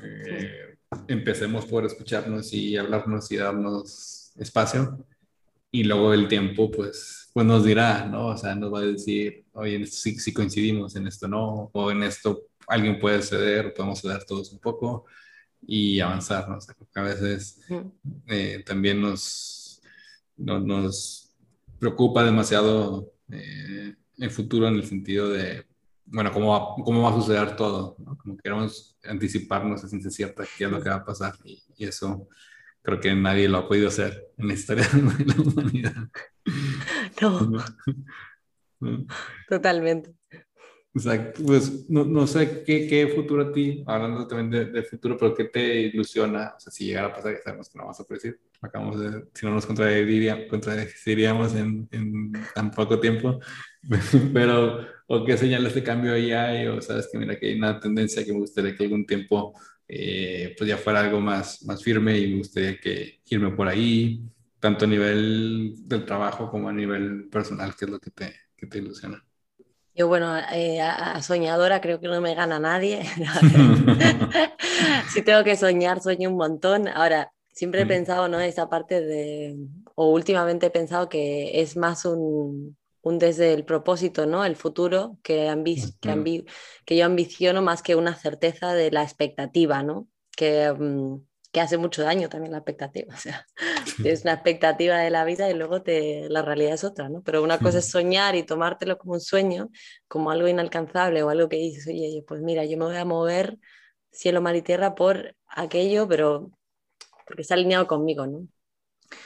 eh, 0.03 0.79
empecemos 1.09 1.67
por 1.67 1.85
escucharnos 1.85 2.53
y 2.53 2.77
hablarnos 2.77 3.31
y 3.31 3.37
darnos 3.37 4.33
espacio 4.39 5.05
y 5.71 5.85
luego 5.85 6.13
el 6.13 6.29
tiempo, 6.29 6.71
pues, 6.71 7.31
pues 7.33 7.47
nos 7.47 7.65
dirá, 7.65 8.05
¿no? 8.05 8.27
O 8.29 8.37
sea, 8.37 8.55
nos 8.55 8.73
va 8.73 8.81
a 8.81 8.83
decir, 8.83 9.47
oye, 9.53 9.77
en 9.77 9.83
esto 9.85 9.97
sí, 9.97 10.33
coincidimos, 10.33 10.95
en 10.97 11.07
esto 11.07 11.27
no, 11.27 11.71
o 11.73 11.91
en 11.91 12.03
esto 12.03 12.43
alguien 12.69 12.99
puede 12.99 13.23
ceder, 13.23 13.73
podemos 13.73 14.03
ceder 14.03 14.25
todos 14.25 14.53
un 14.53 14.59
poco 14.59 15.07
y 15.67 15.99
avanzar, 16.01 16.47
¿no? 16.49 16.59
O 16.59 16.61
sea, 16.61 16.75
a 16.95 17.03
veces 17.03 17.61
eh, 18.27 18.63
también 18.67 19.01
nos, 19.01 19.81
nos 20.37 21.33
preocupa 21.79 22.23
demasiado 22.23 23.11
eh, 23.31 23.95
el 24.19 24.31
futuro 24.31 24.69
en 24.69 24.75
el 24.75 24.85
sentido 24.85 25.31
de, 25.31 25.65
bueno, 26.13 26.31
cómo 26.31 26.51
va, 26.53 26.85
cómo 26.85 27.03
va 27.03 27.11
a 27.11 27.21
suceder 27.21 27.57
todo, 27.57 27.97
¿no? 27.99 28.17
Como 28.19 28.37
queremos 28.37 28.97
anticiparnos 29.05 29.83
a 29.83 29.89
ciencia 29.89 30.11
cierta 30.11 30.45
qué 30.57 30.65
es 30.65 30.71
lo 30.71 30.81
que 30.83 30.91
va 30.91 30.97
a 30.97 31.05
pasar 31.05 31.35
y, 31.45 31.63
y 31.77 31.85
eso 31.85 32.29
creo 32.83 33.01
que 33.01 33.15
nadie 33.15 33.49
lo 33.49 33.59
ha 33.59 33.69
podido 33.69 33.89
hacer 33.89 34.29
en 34.37 34.49
la 34.49 34.55
historia 34.55 34.87
de 34.93 35.25
la 35.25 35.35
humanidad. 35.41 35.95
No. 37.21 37.53
Totalmente. 39.49 40.13
Exacto. 40.95 41.43
Pues 41.47 41.89
no, 41.89 42.05
no 42.05 42.27
sé 42.27 42.65
¿qué, 42.65 42.87
qué, 42.87 43.07
futuro 43.15 43.43
a 43.49 43.53
ti, 43.53 43.83
hablando 43.87 44.27
también 44.27 44.51
de, 44.51 44.73
de, 44.73 44.83
futuro, 44.83 45.17
pero 45.17 45.35
qué 45.35 45.45
te 45.45 45.81
ilusiona, 45.83 46.55
o 46.57 46.61
sea, 46.61 46.73
si 46.73 46.87
llegara 46.87 47.09
a 47.09 47.15
pasar, 47.15 47.33
ya 47.33 47.43
sabemos 47.43 47.69
que 47.69 47.79
no 47.79 47.85
vamos 47.85 48.01
a 48.01 48.05
predecir, 48.05 48.41
acabamos 48.61 49.01
de, 49.01 49.25
si 49.33 49.47
no 49.47 49.53
nos 49.53 49.67
contradiríamos 49.67 51.55
en, 51.55 51.89
en 51.93 52.33
tan 52.55 52.71
poco 52.73 53.01
tiempo, 53.01 53.41
pero, 54.35 54.87
o 55.15 55.25
qué 55.27 55.37
señales 55.37 55.75
de 55.75 55.83
cambio 55.83 56.15
ahí 56.15 56.33
hay, 56.33 56.67
o 56.69 56.81
sabes 56.81 57.07
que 57.13 57.19
mira 57.19 57.39
que 57.39 57.49
hay 57.49 57.55
una 57.55 57.79
tendencia 57.79 58.25
que 58.25 58.33
me 58.33 58.39
gustaría 58.39 58.75
que 58.75 58.85
algún 58.85 59.05
tiempo 59.05 59.53
eh, 59.87 60.55
pues 60.57 60.67
ya 60.67 60.79
fuera 60.79 61.01
algo 61.01 61.21
más, 61.21 61.63
más 61.65 61.83
firme 61.83 62.19
y 62.19 62.31
me 62.31 62.39
gustaría 62.39 62.81
que 62.81 63.21
irme 63.27 63.51
por 63.51 63.69
ahí, 63.69 64.23
tanto 64.59 64.87
a 64.87 64.89
nivel 64.89 65.75
del 65.87 66.07
trabajo 66.07 66.51
como 66.51 66.71
a 66.71 66.73
nivel 66.73 67.29
personal, 67.29 67.77
que 67.77 67.85
es 67.85 67.91
lo 67.91 67.99
que 67.99 68.11
te, 68.11 68.35
que 68.57 68.67
te 68.67 68.79
ilusiona. 68.79 69.23
Yo, 69.95 70.09
bueno, 70.09 70.35
eh, 70.51 70.81
a, 70.81 71.21
soñadora 71.21 71.83
creo 71.83 72.01
que 72.01 72.09
no 72.09 72.19
me 72.23 72.35
gana 72.35 72.59
nadie. 72.59 73.03
si 75.13 75.21
tengo 75.21 75.45
que 75.45 75.57
soñar, 75.57 76.01
sueño 76.01 76.31
un 76.31 76.39
montón. 76.39 76.89
Ahora, 76.89 77.31
siempre 77.53 77.83
he 77.83 77.85
mm. 77.85 77.89
pensado, 77.89 78.29
¿no? 78.29 78.41
Esa 78.41 78.71
parte 78.71 79.03
de, 79.03 79.59
o 79.95 80.11
últimamente 80.11 80.69
he 80.69 80.71
pensado 80.71 81.11
que 81.11 81.61
es 81.61 81.77
más 81.77 82.07
un, 82.07 82.79
un 83.03 83.19
desde 83.19 83.53
el 83.53 83.65
propósito, 83.65 84.27
¿no? 84.27 84.45
El 84.45 84.57
futuro 84.57 85.19
que, 85.23 85.53
que, 86.01 86.45
que, 86.85 86.97
yo 86.97 87.05
ambiciono 87.05 87.63
más 87.63 87.83
que 87.83 87.97
una 87.97 88.15
certeza 88.17 88.75
de 88.75 88.91
la 88.91 89.03
expectativa, 89.03 89.83
¿no? 89.83 90.09
Que, 90.37 90.73
mm, 90.73 91.21
que 91.53 91.61
hace 91.61 91.77
mucho 91.77 92.03
daño 92.03 92.29
también 92.29 92.53
la 92.53 92.59
expectativa. 92.59 93.15
O 93.15 93.19
sea, 93.19 93.47
es 94.05 94.23
una 94.23 94.35
expectativa 94.35 94.99
de 94.99 95.11
la 95.11 95.25
vida 95.25 95.51
y 95.51 95.55
luego 95.55 95.83
te, 95.83 96.29
la 96.31 96.43
realidad 96.43 96.75
es 96.75 96.85
otra, 96.85 97.09
¿no? 97.09 97.23
Pero 97.23 97.43
una 97.43 97.59
cosa 97.59 97.79
es 97.79 97.91
soñar 97.91 98.35
y 98.37 98.45
tomártelo 98.45 98.99
como 98.99 99.15
un 99.15 99.21
sueño, 99.21 99.69
como 100.09 100.31
algo 100.31 100.49
inalcanzable 100.49 101.23
o 101.23 101.29
algo 101.31 101.49
que 101.49 101.57
dices, 101.57 101.87
oye, 101.89 102.25
pues 102.27 102.41
mira, 102.41 102.65
yo 102.65 102.79
me 102.79 102.87
voy 102.87 102.97
a 102.97 103.05
mover 103.05 103.59
cielo, 104.11 104.41
mar 104.41 104.57
y 104.57 104.63
tierra 104.63 104.95
por 104.95 105.37
aquello, 105.47 106.09
pero 106.09 106.51
porque 107.27 107.43
está 107.43 107.55
alineado 107.55 107.87
conmigo, 107.87 108.27
¿no? 108.27 108.47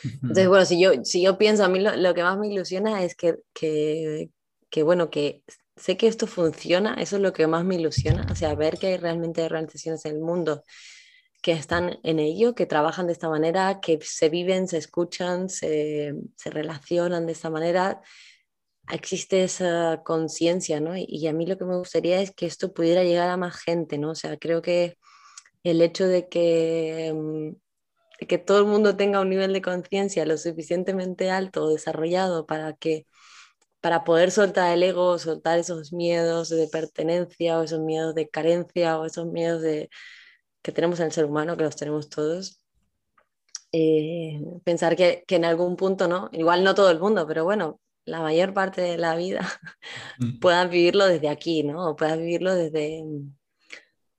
Entonces, 0.04 0.48
bueno, 0.48 0.64
si 0.64 0.80
yo, 0.80 0.92
si 1.04 1.22
yo 1.22 1.38
pienso, 1.38 1.64
a 1.64 1.68
mí 1.68 1.80
lo, 1.80 1.96
lo 1.96 2.14
que 2.14 2.22
más 2.22 2.38
me 2.38 2.48
ilusiona 2.48 3.02
es 3.04 3.14
que, 3.14 3.36
que, 3.52 4.30
que, 4.70 4.82
bueno, 4.82 5.10
que 5.10 5.42
sé 5.76 5.96
que 5.96 6.06
esto 6.06 6.26
funciona, 6.26 6.94
eso 6.94 7.16
es 7.16 7.22
lo 7.22 7.32
que 7.32 7.46
más 7.46 7.64
me 7.64 7.76
ilusiona, 7.76 8.26
o 8.30 8.34
sea, 8.34 8.54
ver 8.54 8.78
que 8.78 8.88
hay 8.88 8.96
realmente 8.96 9.42
organizaciones 9.42 10.04
en 10.04 10.16
el 10.16 10.20
mundo 10.20 10.64
que 11.42 11.52
están 11.52 11.98
en 12.02 12.18
ello, 12.18 12.54
que 12.54 12.66
trabajan 12.66 13.06
de 13.06 13.12
esta 13.12 13.28
manera, 13.28 13.80
que 13.80 13.98
se 14.02 14.28
viven, 14.28 14.68
se 14.68 14.78
escuchan, 14.78 15.48
se, 15.48 16.14
se 16.34 16.50
relacionan 16.50 17.26
de 17.26 17.32
esta 17.32 17.50
manera, 17.50 18.00
existe 18.90 19.44
esa 19.44 20.02
conciencia, 20.04 20.80
¿no? 20.80 20.94
Y, 20.96 21.26
a 21.26 21.32
mí 21.32 21.46
lo 21.46 21.58
que 21.58 21.64
me 21.64 21.76
gustaría 21.76 22.20
es 22.20 22.32
que 22.32 22.46
esto 22.46 22.72
pudiera 22.72 23.04
llegar 23.04 23.28
a 23.30 23.36
más 23.36 23.56
gente, 23.60 23.98
¿no? 23.98 24.10
O 24.10 24.14
sea, 24.14 24.36
creo 24.38 24.62
que 24.62 24.98
el 25.64 25.82
hecho 25.82 26.06
de 26.06 26.28
que, 26.28 27.12
mm, 27.14 27.56
que 28.28 28.38
todo 28.38 28.60
el 28.60 28.66
mundo 28.66 28.96
tenga 28.96 29.20
un 29.20 29.30
nivel 29.30 29.52
de 29.52 29.62
conciencia 29.62 30.26
lo 30.26 30.38
suficientemente 30.38 31.30
alto 31.30 31.64
o 31.64 31.70
desarrollado 31.70 32.46
para 32.46 32.74
que 32.74 33.06
para 33.80 34.04
poder 34.04 34.30
soltar 34.32 34.72
el 34.72 34.82
ego, 34.82 35.18
soltar 35.18 35.58
esos 35.58 35.92
miedos 35.92 36.48
de 36.48 36.66
pertenencia 36.68 37.58
o 37.58 37.62
esos 37.62 37.80
miedos 37.80 38.14
de 38.14 38.28
carencia 38.28 38.98
o 38.98 39.06
esos 39.06 39.26
miedos 39.26 39.62
de, 39.62 39.90
que 40.62 40.72
tenemos 40.72 40.98
en 40.98 41.06
el 41.06 41.12
ser 41.12 41.26
humano, 41.26 41.56
que 41.56 41.64
los 41.64 41.76
tenemos 41.76 42.08
todos. 42.08 42.60
Eh, 43.70 44.40
pensar 44.64 44.96
que, 44.96 45.24
que, 45.26 45.36
en 45.36 45.44
algún 45.44 45.76
punto, 45.76 46.08
¿no? 46.08 46.30
Igual 46.32 46.64
no 46.64 46.74
todo 46.74 46.90
el 46.90 46.98
mundo, 46.98 47.26
pero 47.28 47.44
bueno, 47.44 47.80
la 48.06 48.20
mayor 48.22 48.54
parte 48.54 48.80
de 48.80 48.98
la 48.98 49.14
vida 49.14 49.46
mm. 50.18 50.38
puedas 50.40 50.68
vivirlo 50.70 51.06
desde 51.06 51.28
aquí, 51.28 51.62
¿no? 51.62 51.90
O 51.90 51.96
puedas 51.96 52.18
vivirlo 52.18 52.54
desde, 52.54 53.04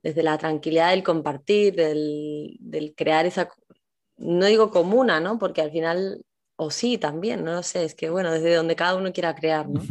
desde 0.04 0.24
la 0.24 0.38
tranquilidad 0.38 0.92
del 0.92 1.04
compartir, 1.04 1.76
del, 1.76 2.56
del, 2.60 2.96
crear 2.96 3.26
esa, 3.26 3.50
no 4.18 4.46
digo 4.46 4.72
comuna, 4.72 5.20
¿no? 5.20 5.40
Porque 5.40 5.62
al 5.62 5.72
final, 5.72 6.24
o 6.56 6.72
sí 6.72 6.98
también, 6.98 7.44
no 7.44 7.54
lo 7.54 7.64
sé, 7.64 7.84
es 7.84 7.96
que 7.96 8.10
bueno, 8.10 8.32
desde 8.32 8.56
donde 8.56 8.76
cada 8.76 8.96
uno 8.96 9.14
quiera 9.14 9.36
crear, 9.36 9.70
¿no? 9.70 9.82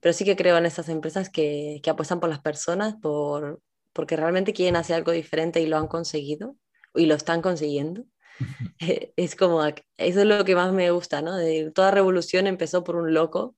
Pero 0.00 0.12
sí 0.12 0.24
que 0.24 0.36
creo 0.36 0.58
en 0.58 0.66
estas 0.66 0.88
empresas 0.88 1.30
que, 1.30 1.80
que 1.82 1.90
apuestan 1.90 2.20
por 2.20 2.28
las 2.28 2.40
personas, 2.40 2.94
por, 3.00 3.60
porque 3.92 4.16
realmente 4.16 4.52
quieren 4.52 4.76
hacer 4.76 4.96
algo 4.96 5.12
diferente 5.12 5.60
y 5.60 5.66
lo 5.66 5.78
han 5.78 5.86
conseguido 5.86 6.56
y 6.94 7.06
lo 7.06 7.14
están 7.14 7.42
consiguiendo. 7.42 8.04
es 9.16 9.36
como, 9.36 9.64
eso 9.64 9.80
es 9.96 10.26
lo 10.26 10.44
que 10.44 10.54
más 10.54 10.72
me 10.72 10.90
gusta, 10.90 11.22
¿no? 11.22 11.36
De, 11.36 11.70
toda 11.70 11.90
revolución 11.90 12.46
empezó 12.46 12.84
por 12.84 12.96
un 12.96 13.14
loco 13.14 13.56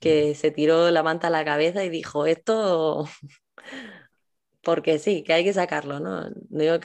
que 0.00 0.34
se 0.34 0.50
tiró 0.50 0.90
la 0.90 1.02
manta 1.02 1.28
a 1.28 1.30
la 1.30 1.44
cabeza 1.44 1.84
y 1.84 1.88
dijo, 1.88 2.26
esto, 2.26 3.08
porque 4.62 4.98
sí, 4.98 5.22
que 5.22 5.32
hay 5.32 5.44
que 5.44 5.52
sacarlo, 5.52 6.00
¿no? 6.00 6.28
No, 6.50 6.80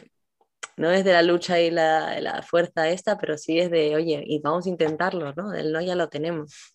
no 0.79 0.91
es 0.91 1.03
de 1.05 1.13
la 1.13 1.21
lucha 1.23 1.59
y 1.59 1.71
la, 1.71 2.19
la, 2.21 2.41
fuerza 2.41 2.89
esta, 2.89 3.17
pero 3.17 3.37
sí 3.37 3.59
es 3.59 3.69
de, 3.71 3.95
oye, 3.95 4.23
y 4.25 4.39
vamos 4.41 4.65
a 4.65 4.69
intentarlo, 4.69 5.33
¿no? 5.35 5.53
El 5.53 5.73
no 5.73 5.81
ya 5.81 5.95
lo 5.95 6.09
tenemos. 6.09 6.73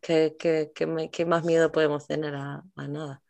¿Qué, 0.00 0.36
qué, 0.38 0.70
qué, 0.74 1.26
más 1.26 1.44
miedo 1.44 1.72
podemos 1.72 2.06
tener 2.06 2.34
a, 2.34 2.62
a 2.76 2.88
nada? 2.88 3.22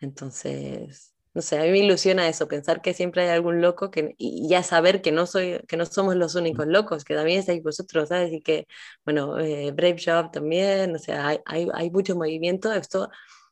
Entonces, 0.00 1.14
no 1.34 1.42
sé, 1.42 1.58
a 1.58 1.62
mí 1.62 1.70
me 1.70 1.78
ilusiona 1.78 2.28
eso, 2.28 2.48
pensar 2.48 2.82
que 2.82 2.94
siempre 2.94 3.22
hay 3.22 3.30
algún 3.30 3.60
loco 3.62 3.90
que, 3.90 4.14
y 4.18 4.48
ya 4.48 4.62
saber 4.62 5.00
que 5.02 5.12
no, 5.12 5.26
soy, 5.26 5.60
que 5.68 5.76
no 5.76 5.86
somos 5.86 6.16
los 6.16 6.34
únicos 6.34 6.66
locos, 6.66 7.04
que 7.04 7.14
también 7.14 7.38
estáis 7.40 7.62
vosotros, 7.62 8.08
¿sabes? 8.10 8.32
Y 8.32 8.42
que, 8.42 8.66
bueno, 9.04 9.38
eh, 9.38 9.72
Brave 9.72 9.96
Job 10.04 10.32
también, 10.32 10.94
o 10.96 10.98
sea, 10.98 11.28
hay, 11.28 11.38
hay, 11.46 11.68
hay, 11.72 11.90
mucho 11.90 12.16
movimiento, 12.16 12.72
esto 12.72 13.08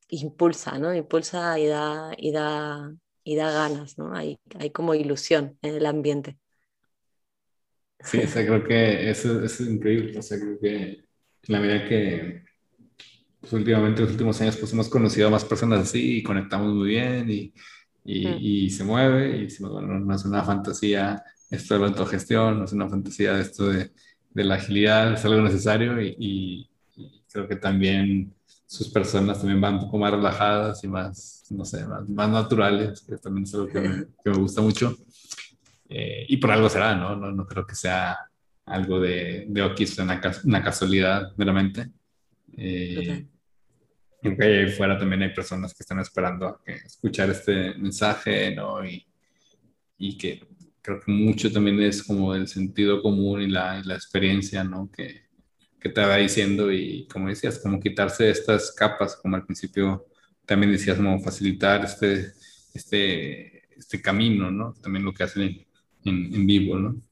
impulsa, 0.09 0.79
¿no? 0.79 0.95
Impulsa 0.95 1.59
y 1.59 1.67
da, 1.67 2.13
y 2.17 2.33
da, 2.33 2.93
y 3.29 3.37
da 3.37 3.53
ganas, 3.53 3.99
¿no? 3.99 4.17
Hay, 4.17 4.41
hay 4.59 4.71
como 4.71 4.95
ilusión 4.95 5.59
en 5.61 5.75
el 5.75 5.85
ambiente. 5.85 6.39
Sí, 8.01 8.19
o 8.19 8.27
sea, 8.27 8.47
creo 8.47 8.65
que 8.65 9.11
eso, 9.11 9.45
eso 9.45 9.63
es 9.65 9.69
increíble, 9.69 10.19
o 10.19 10.23
sea, 10.23 10.39
creo 10.39 10.59
que 10.59 11.05
la 11.43 11.61
medida 11.61 11.87
que 11.87 12.45
pues 13.41 13.53
últimamente, 13.53 14.01
en 14.01 14.05
los 14.07 14.13
últimos 14.13 14.41
años, 14.41 14.57
pues 14.57 14.73
hemos 14.73 14.89
conocido 14.89 15.29
a 15.29 15.31
más 15.31 15.45
personas 15.45 15.81
así 15.81 16.19
y 16.19 16.23
conectamos 16.23 16.75
muy 16.75 16.89
bien 16.89 17.31
y, 17.31 17.53
y, 18.03 18.65
y 18.67 18.71
se 18.71 18.83
mueve 18.85 19.37
y 19.37 19.43
decimos, 19.45 19.73
bueno, 19.73 19.99
no 19.99 20.15
es 20.15 20.25
una 20.25 20.43
fantasía 20.43 21.23
esto 21.51 21.75
de 21.75 21.81
la 21.81 21.87
autogestión, 21.89 22.59
no 22.59 22.65
es 22.65 22.73
una 22.73 22.89
fantasía 22.89 23.39
esto 23.39 23.69
de, 23.69 23.93
de 24.31 24.45
la 24.45 24.55
agilidad, 24.55 25.13
es 25.13 25.25
algo 25.27 25.43
necesario 25.43 26.01
y, 26.01 26.17
y, 26.19 26.71
creo 27.31 27.47
que 27.47 27.57
también 27.57 28.35
sus 28.69 28.91
personas 28.91 29.39
también 29.39 29.63
van 29.63 29.77
un 29.77 29.81
poco 29.81 29.97
más 29.97 30.11
relajadas 30.11 30.85
y 30.85 30.89
más, 30.89 31.47
no 31.49 31.65
sé, 31.65 31.87
más, 31.87 32.07
más 32.07 32.29
naturales, 32.29 33.01
que 33.01 33.17
también 33.17 33.45
es 33.45 33.55
algo 33.55 33.67
que 33.67 33.81
me, 33.81 33.89
que 34.23 34.31
me 34.31 34.37
gusta 34.37 34.61
mucho. 34.61 34.95
Eh, 35.89 36.27
y 36.29 36.37
por 36.37 36.51
algo 36.51 36.69
será, 36.69 36.95
¿no? 36.95 37.17
No, 37.17 37.33
no 37.33 37.47
creo 37.47 37.67
que 37.67 37.75
sea 37.75 38.19
algo 38.67 39.01
de, 39.01 39.47
de 39.49 39.63
Oquis, 39.63 39.99
una, 39.99 40.21
una 40.45 40.63
casualidad 40.63 41.33
meramente. 41.39 41.91
Eh, 42.59 43.27
y 44.23 44.43
ahí 44.43 44.71
fuera 44.73 44.99
también 44.99 45.23
hay 45.23 45.33
personas 45.33 45.73
que 45.73 45.83
están 45.83 46.01
esperando 46.01 46.47
a 46.49 46.61
escuchar 46.85 47.31
este 47.31 47.73
mensaje, 47.75 48.55
¿no? 48.55 48.85
Y, 48.85 49.03
y, 49.97 50.19
que 50.19 50.47
creo 50.83 51.01
que 51.01 51.11
mucho 51.11 51.51
también 51.51 51.81
es 51.81 52.03
como 52.03 52.35
el 52.35 52.47
sentido 52.47 53.01
común 53.01 53.41
y 53.41 53.49
la, 53.49 53.81
la 53.83 53.95
experiencia, 53.95 54.63
¿no? 54.63 54.91
Que, 54.91 55.28
que, 55.81 55.89
te 55.89 56.01
va 56.01 56.17
diciendo 56.17 56.73
y 56.73 57.07
como 57.07 57.29
decías, 57.29 57.59
como 57.59 57.81
quitarse 57.81 58.31
estas 58.31 58.73
capas, 58.73 59.17
como 59.17 59.37
al 59.37 59.45
principio 59.45 60.07
también 60.47 60.73
decías, 60.73 60.97
como 60.97 61.21
facilitar 61.21 61.85
este, 61.85 62.33
este, 62.75 63.75
este 63.77 64.01
camino, 64.01 64.51
¿no? 64.51 64.75
También 64.83 65.05
lo 65.05 65.13
que 65.13 65.25
hacen 65.25 65.67
en, 66.05 66.35
en, 66.35 66.47
vivo, 66.47 66.77
¿no? 66.79 67.03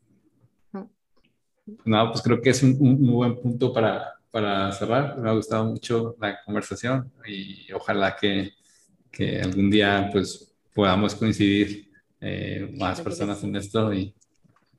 No, 1.84 2.10
pues 2.10 2.22
creo 2.22 2.40
que 2.40 2.50
es 2.50 2.62
un, 2.62 2.76
un, 2.80 3.06
buen 3.06 3.40
punto 3.40 3.72
para, 3.72 4.14
para 4.30 4.72
cerrar, 4.72 5.18
me 5.18 5.28
ha 5.28 5.32
gustado 5.32 5.64
mucho 5.64 6.16
la 6.20 6.40
conversación 6.44 7.12
y 7.26 7.72
ojalá 7.72 8.16
que, 8.16 8.52
que 9.10 9.40
algún 9.40 9.70
día 9.70 10.08
pues 10.12 10.54
podamos 10.74 11.14
coincidir 11.14 11.90
eh, 12.20 12.70
más 12.78 13.00
personas 13.00 13.42
en 13.42 13.56
esto 13.56 13.92
y 13.92 14.14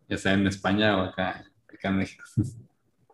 ya 0.08 0.18
sea 0.18 0.34
en 0.34 0.48
España 0.48 0.98
o 0.98 1.02
acá, 1.02 1.46
acá 1.68 1.90
en 1.90 1.98
México. 1.98 2.24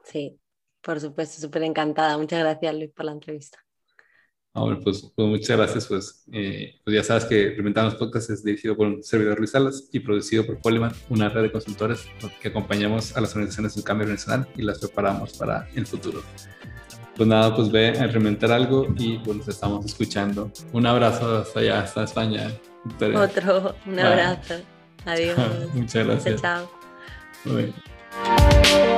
Sí, 0.03 0.37
por 0.83 0.99
supuesto, 0.99 1.41
súper 1.41 1.63
encantada. 1.63 2.17
Muchas 2.17 2.39
gracias 2.39 2.75
Luis 2.75 2.91
por 2.91 3.05
la 3.05 3.13
entrevista. 3.13 3.59
Ahora, 4.55 4.79
pues, 4.83 5.11
pues, 5.15 5.27
muchas 5.27 5.57
gracias. 5.57 5.87
Pues, 5.87 6.25
eh, 6.31 6.79
pues 6.83 6.95
ya 6.95 7.03
sabes 7.03 7.25
que 7.25 7.55
Reventamos 7.57 7.95
Podcast 7.95 8.29
es 8.29 8.43
dirigido 8.43 8.77
por 8.77 8.85
un 8.85 9.03
servidor 9.03 9.39
Luis 9.39 9.51
Salas 9.51 9.89
y 9.91 9.99
producido 9.99 10.45
por 10.45 10.59
Polyman, 10.59 10.93
una 11.09 11.27
red 11.29 11.43
de 11.43 11.51
consultores 11.51 12.05
que 12.39 12.49
acompañamos 12.49 13.17
a 13.17 13.21
las 13.21 13.31
organizaciones 13.31 13.73
del 13.73 13.83
cambio 13.83 14.07
nacional 14.07 14.47
y 14.55 14.61
las 14.61 14.77
preparamos 14.77 15.33
para 15.33 15.67
el 15.73 15.87
futuro. 15.87 16.21
Pues 17.15 17.27
nada, 17.27 17.55
pues 17.55 17.71
ve 17.71 17.89
a 17.89 18.07
reinventar 18.07 18.51
algo 18.51 18.87
y 18.95 19.17
pues 19.19 19.37
nos 19.37 19.47
estamos 19.47 19.85
escuchando. 19.85 20.51
Un 20.71 20.85
abrazo 20.85 21.37
hasta 21.37 21.59
allá, 21.59 21.81
hasta 21.81 22.03
España. 22.03 22.51
Otro, 23.15 23.75
un 23.87 23.99
abrazo. 23.99 24.55
Adiós. 25.05 25.37
Muchas 25.73 26.05
gracias. 26.05 26.41
Chao. 26.41 26.69
chao. 27.43 28.92